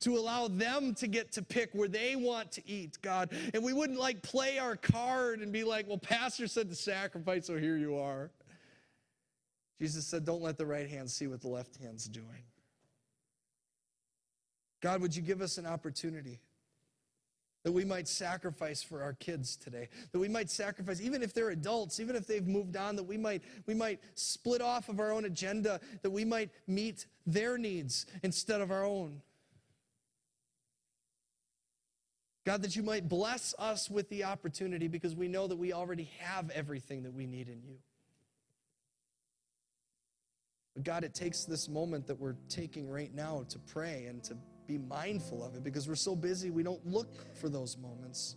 to 0.00 0.16
allow 0.16 0.48
them 0.48 0.94
to 0.94 1.06
get 1.06 1.32
to 1.32 1.42
pick 1.42 1.70
where 1.72 1.88
they 1.88 2.16
want 2.16 2.52
to 2.52 2.68
eat, 2.68 2.98
God. 3.00 3.30
And 3.52 3.62
we 3.62 3.72
wouldn't 3.72 3.98
like 3.98 4.22
play 4.22 4.58
our 4.58 4.76
card 4.76 5.40
and 5.40 5.52
be 5.52 5.64
like, 5.64 5.86
well, 5.86 5.98
Pastor 5.98 6.46
said 6.46 6.68
to 6.70 6.74
sacrifice, 6.74 7.46
so 7.46 7.58
here 7.58 7.76
you 7.76 7.96
are. 7.96 8.30
Jesus 9.80 10.06
said, 10.06 10.24
don't 10.24 10.42
let 10.42 10.58
the 10.58 10.66
right 10.66 10.88
hand 10.88 11.10
see 11.10 11.26
what 11.26 11.40
the 11.40 11.48
left 11.48 11.76
hand's 11.76 12.08
doing. 12.08 12.44
God, 14.84 15.00
would 15.00 15.16
you 15.16 15.22
give 15.22 15.40
us 15.40 15.56
an 15.56 15.64
opportunity 15.64 16.40
that 17.62 17.72
we 17.72 17.86
might 17.86 18.06
sacrifice 18.06 18.82
for 18.82 19.02
our 19.02 19.14
kids 19.14 19.56
today 19.56 19.88
that 20.12 20.18
we 20.18 20.28
might 20.28 20.50
sacrifice 20.50 21.00
even 21.00 21.22
if 21.22 21.32
they're 21.32 21.48
adults 21.48 21.98
even 21.98 22.14
if 22.14 22.26
they've 22.26 22.46
moved 22.46 22.76
on 22.76 22.94
that 22.94 23.02
we 23.02 23.16
might 23.16 23.42
we 23.66 23.72
might 23.72 23.98
split 24.14 24.60
off 24.60 24.90
of 24.90 25.00
our 25.00 25.10
own 25.10 25.24
agenda 25.24 25.80
that 26.02 26.10
we 26.10 26.22
might 26.22 26.50
meet 26.66 27.06
their 27.26 27.56
needs 27.56 28.04
instead 28.22 28.60
of 28.60 28.70
our 28.70 28.84
own 28.84 29.22
God, 32.44 32.60
that 32.60 32.76
you 32.76 32.82
might 32.82 33.08
bless 33.08 33.54
us 33.58 33.88
with 33.88 34.06
the 34.10 34.24
opportunity 34.24 34.86
because 34.86 35.14
we 35.14 35.28
know 35.28 35.46
that 35.46 35.56
we 35.56 35.72
already 35.72 36.10
have 36.18 36.50
everything 36.50 37.04
that 37.04 37.14
we 37.14 37.24
need 37.24 37.48
in 37.48 37.62
you. 37.66 37.78
But 40.74 40.84
God, 40.84 41.04
it 41.04 41.14
takes 41.14 41.46
this 41.46 41.70
moment 41.70 42.06
that 42.08 42.20
we're 42.20 42.36
taking 42.50 42.90
right 42.90 43.14
now 43.14 43.46
to 43.48 43.58
pray 43.60 44.04
and 44.10 44.22
to 44.24 44.36
be 44.66 44.78
mindful 44.78 45.44
of 45.44 45.54
it 45.56 45.64
because 45.64 45.88
we're 45.88 45.94
so 45.94 46.16
busy, 46.16 46.50
we 46.50 46.62
don't 46.62 46.84
look 46.86 47.34
for 47.36 47.48
those 47.48 47.76
moments. 47.76 48.36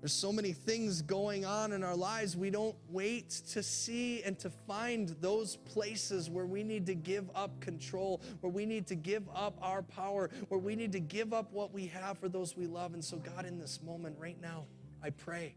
There's 0.00 0.12
so 0.12 0.30
many 0.30 0.52
things 0.52 1.02
going 1.02 1.44
on 1.44 1.72
in 1.72 1.82
our 1.82 1.96
lives, 1.96 2.36
we 2.36 2.50
don't 2.50 2.76
wait 2.90 3.30
to 3.50 3.62
see 3.62 4.22
and 4.22 4.38
to 4.38 4.50
find 4.50 5.08
those 5.20 5.56
places 5.56 6.30
where 6.30 6.46
we 6.46 6.62
need 6.62 6.86
to 6.86 6.94
give 6.94 7.28
up 7.34 7.58
control, 7.60 8.20
where 8.40 8.52
we 8.52 8.66
need 8.66 8.86
to 8.88 8.94
give 8.94 9.28
up 9.34 9.58
our 9.60 9.82
power, 9.82 10.30
where 10.48 10.60
we 10.60 10.76
need 10.76 10.92
to 10.92 11.00
give 11.00 11.32
up 11.32 11.52
what 11.52 11.72
we 11.72 11.86
have 11.86 12.18
for 12.18 12.28
those 12.28 12.56
we 12.56 12.66
love. 12.66 12.94
And 12.94 13.04
so, 13.04 13.16
God, 13.16 13.46
in 13.46 13.58
this 13.58 13.80
moment 13.82 14.16
right 14.18 14.40
now, 14.40 14.66
I 15.02 15.10
pray 15.10 15.56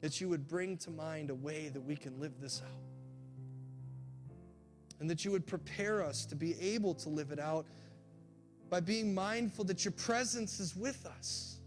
that 0.00 0.20
you 0.20 0.28
would 0.28 0.46
bring 0.46 0.76
to 0.78 0.90
mind 0.90 1.30
a 1.30 1.34
way 1.34 1.70
that 1.70 1.80
we 1.80 1.96
can 1.96 2.20
live 2.20 2.40
this 2.40 2.62
out 2.64 2.89
and 5.00 5.08
that 5.08 5.24
you 5.24 5.30
would 5.30 5.46
prepare 5.46 6.04
us 6.04 6.26
to 6.26 6.36
be 6.36 6.54
able 6.60 6.94
to 6.94 7.08
live 7.08 7.32
it 7.32 7.40
out 7.40 7.66
by 8.68 8.80
being 8.80 9.12
mindful 9.12 9.64
that 9.64 9.84
your 9.84 9.92
presence 9.92 10.60
is 10.60 10.76
with 10.76 11.06
us. 11.06 11.58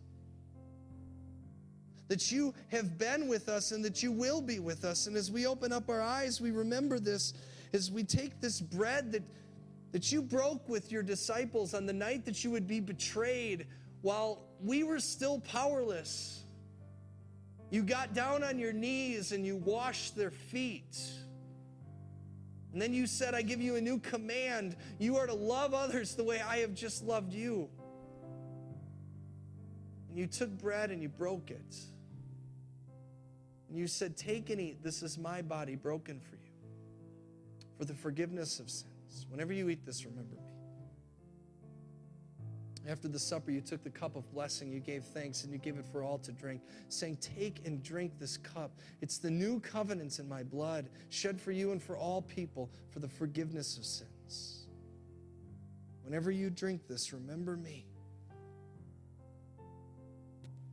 That 2.07 2.31
you 2.31 2.53
have 2.69 2.97
been 2.97 3.27
with 3.27 3.49
us 3.49 3.71
and 3.71 3.83
that 3.83 4.03
you 4.03 4.11
will 4.11 4.39
be 4.39 4.59
with 4.59 4.85
us. 4.85 5.07
And 5.07 5.17
as 5.17 5.31
we 5.31 5.47
open 5.47 5.73
up 5.73 5.89
our 5.89 6.01
eyes, 6.01 6.39
we 6.39 6.51
remember 6.51 6.99
this 6.99 7.33
as 7.73 7.91
we 7.91 8.03
take 8.03 8.39
this 8.39 8.61
bread 8.61 9.11
that, 9.11 9.23
that 9.91 10.11
you 10.11 10.21
broke 10.21 10.69
with 10.69 10.91
your 10.91 11.01
disciples 11.01 11.73
on 11.73 11.85
the 11.85 11.93
night 11.93 12.25
that 12.25 12.43
you 12.43 12.51
would 12.51 12.67
be 12.67 12.79
betrayed 12.79 13.65
while 14.01 14.43
we 14.61 14.83
were 14.83 14.99
still 14.99 15.39
powerless. 15.39 16.43
You 17.71 17.81
got 17.81 18.13
down 18.13 18.43
on 18.43 18.59
your 18.59 18.73
knees 18.73 19.31
and 19.31 19.43
you 19.43 19.55
washed 19.55 20.15
their 20.15 20.29
feet. 20.29 20.95
And 22.73 22.81
then 22.81 22.93
you 22.93 23.05
said, 23.05 23.35
I 23.35 23.43
give 23.43 23.61
you 23.61 23.75
a 23.75 23.81
new 23.81 23.99
command. 23.99 24.75
You 24.97 25.17
are 25.17 25.27
to 25.27 25.33
love 25.33 25.75
others 25.75 26.15
the 26.15 26.23
way 26.23 26.41
I 26.41 26.57
have 26.57 26.73
just 26.73 27.03
loved 27.03 27.31
you. 27.31 27.69
And 30.09 30.17
you 30.17 30.25
took 30.25 30.49
bread 30.49 30.89
and 30.89 31.01
you 31.01 31.07
broke 31.07 31.51
it. 31.51 31.75
And 33.69 33.77
you 33.77 33.85
said, 33.85 34.17
Take 34.17 34.49
and 34.49 34.59
eat. 34.59 34.83
This 34.83 35.03
is 35.03 35.19
my 35.19 35.43
body 35.43 35.75
broken 35.75 36.19
for 36.19 36.35
you 36.35 36.41
for 37.77 37.85
the 37.85 37.93
forgiveness 37.93 38.59
of 38.59 38.69
sins. 38.69 39.27
Whenever 39.29 39.53
you 39.53 39.69
eat 39.69 39.85
this, 39.85 40.03
remember 40.05 40.35
me. 40.35 40.52
After 42.87 43.07
the 43.07 43.19
supper, 43.19 43.51
you 43.51 43.61
took 43.61 43.81
the 43.83 43.89
cup 43.89 44.17
of 44.17 44.29
blessing, 44.33 44.71
you 44.71 44.81
gave 44.81 45.05
thanks, 45.05 45.45
and 45.45 45.53
you 45.53 45.57
gave 45.57 45.77
it 45.77 45.85
for 45.85 46.03
all 46.03 46.17
to 46.17 46.33
drink, 46.33 46.61
saying, 46.89 47.17
Take 47.21 47.61
and 47.65 47.81
drink 47.81 48.19
this 48.19 48.35
cup. 48.35 48.71
It's 49.01 49.19
the 49.19 49.31
new 49.31 49.61
covenants 49.61 50.19
in 50.19 50.27
my 50.27 50.43
blood, 50.43 50.89
shed 51.09 51.39
for 51.39 51.53
you 51.53 51.71
and 51.71 51.81
for 51.81 51.95
all 51.95 52.21
people 52.21 52.69
for 52.91 52.99
the 52.99 53.07
forgiveness 53.07 53.77
of 53.77 53.85
sins. 53.85 54.67
Whenever 56.03 56.29
you 56.29 56.49
drink 56.49 56.85
this, 56.87 57.13
remember 57.13 57.55
me. 57.55 57.85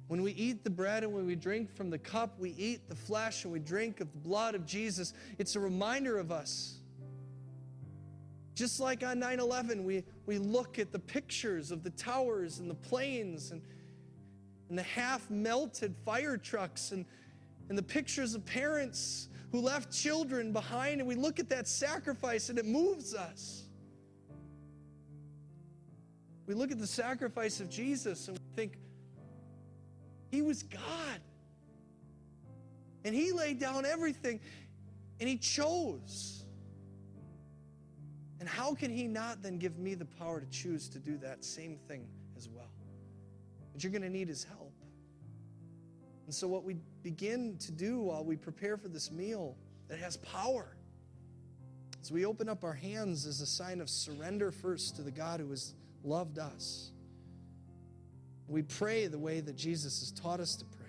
When 0.08 0.22
we 0.22 0.32
eat 0.32 0.64
the 0.64 0.70
bread 0.70 1.04
and 1.04 1.12
when 1.12 1.24
we 1.24 1.36
drink 1.36 1.72
from 1.72 1.90
the 1.90 1.98
cup, 1.98 2.40
we 2.40 2.50
eat 2.58 2.88
the 2.88 2.96
flesh 2.96 3.44
and 3.44 3.52
we 3.52 3.60
drink 3.60 4.00
of 4.00 4.10
the 4.10 4.18
blood 4.18 4.56
of 4.56 4.66
Jesus. 4.66 5.14
It's 5.38 5.54
a 5.54 5.60
reminder 5.60 6.18
of 6.18 6.32
us 6.32 6.80
just 8.60 8.78
like 8.78 9.02
on 9.02 9.18
9 9.18 9.40
11, 9.40 9.84
we, 9.84 10.04
we 10.30 10.38
look 10.38 10.78
at 10.78 10.92
the 10.92 10.98
pictures 11.00 11.72
of 11.72 11.82
the 11.82 11.90
towers 11.90 12.60
and 12.60 12.70
the 12.70 12.74
planes 12.76 13.50
and, 13.50 13.60
and 14.68 14.78
the 14.78 14.82
half 14.84 15.28
melted 15.28 15.92
fire 16.04 16.36
trucks 16.36 16.92
and, 16.92 17.04
and 17.68 17.76
the 17.76 17.82
pictures 17.82 18.36
of 18.36 18.46
parents 18.46 19.28
who 19.50 19.60
left 19.60 19.92
children 19.92 20.52
behind, 20.52 21.00
and 21.00 21.08
we 21.08 21.16
look 21.16 21.40
at 21.40 21.48
that 21.48 21.66
sacrifice 21.66 22.48
and 22.48 22.60
it 22.60 22.64
moves 22.64 23.12
us. 23.12 23.64
We 26.46 26.54
look 26.54 26.70
at 26.70 26.78
the 26.78 26.86
sacrifice 26.86 27.58
of 27.58 27.68
Jesus 27.68 28.28
and 28.28 28.38
we 28.38 28.54
think, 28.54 28.78
He 30.30 30.42
was 30.42 30.62
God. 30.62 31.20
And 33.04 33.16
He 33.16 33.32
laid 33.32 33.58
down 33.58 33.84
everything 33.84 34.38
and 35.18 35.28
He 35.28 35.38
chose. 35.38 36.39
And 38.40 38.48
how 38.48 38.74
can 38.74 38.90
He 38.90 39.06
not 39.06 39.42
then 39.42 39.58
give 39.58 39.78
me 39.78 39.94
the 39.94 40.06
power 40.06 40.40
to 40.40 40.46
choose 40.46 40.88
to 40.88 40.98
do 40.98 41.18
that 41.18 41.44
same 41.44 41.76
thing 41.86 42.06
as 42.36 42.48
well? 42.48 42.70
But 43.72 43.84
you're 43.84 43.92
going 43.92 44.02
to 44.02 44.10
need 44.10 44.28
His 44.28 44.44
help. 44.44 44.72
And 46.24 46.34
so, 46.34 46.48
what 46.48 46.64
we 46.64 46.76
begin 47.02 47.56
to 47.58 47.72
do 47.72 48.00
while 48.00 48.24
we 48.24 48.36
prepare 48.36 48.76
for 48.76 48.88
this 48.88 49.10
meal 49.10 49.56
that 49.88 49.98
has 49.98 50.16
power 50.18 50.76
is 52.02 52.10
we 52.10 52.24
open 52.24 52.48
up 52.48 52.64
our 52.64 52.72
hands 52.72 53.26
as 53.26 53.40
a 53.40 53.46
sign 53.46 53.80
of 53.80 53.90
surrender 53.90 54.50
first 54.50 54.96
to 54.96 55.02
the 55.02 55.10
God 55.10 55.40
who 55.40 55.50
has 55.50 55.74
loved 56.02 56.38
us. 56.38 56.92
We 58.48 58.62
pray 58.62 59.06
the 59.06 59.18
way 59.18 59.40
that 59.40 59.56
Jesus 59.56 60.00
has 60.00 60.10
taught 60.12 60.40
us 60.40 60.56
to 60.56 60.64
pray. 60.64 60.79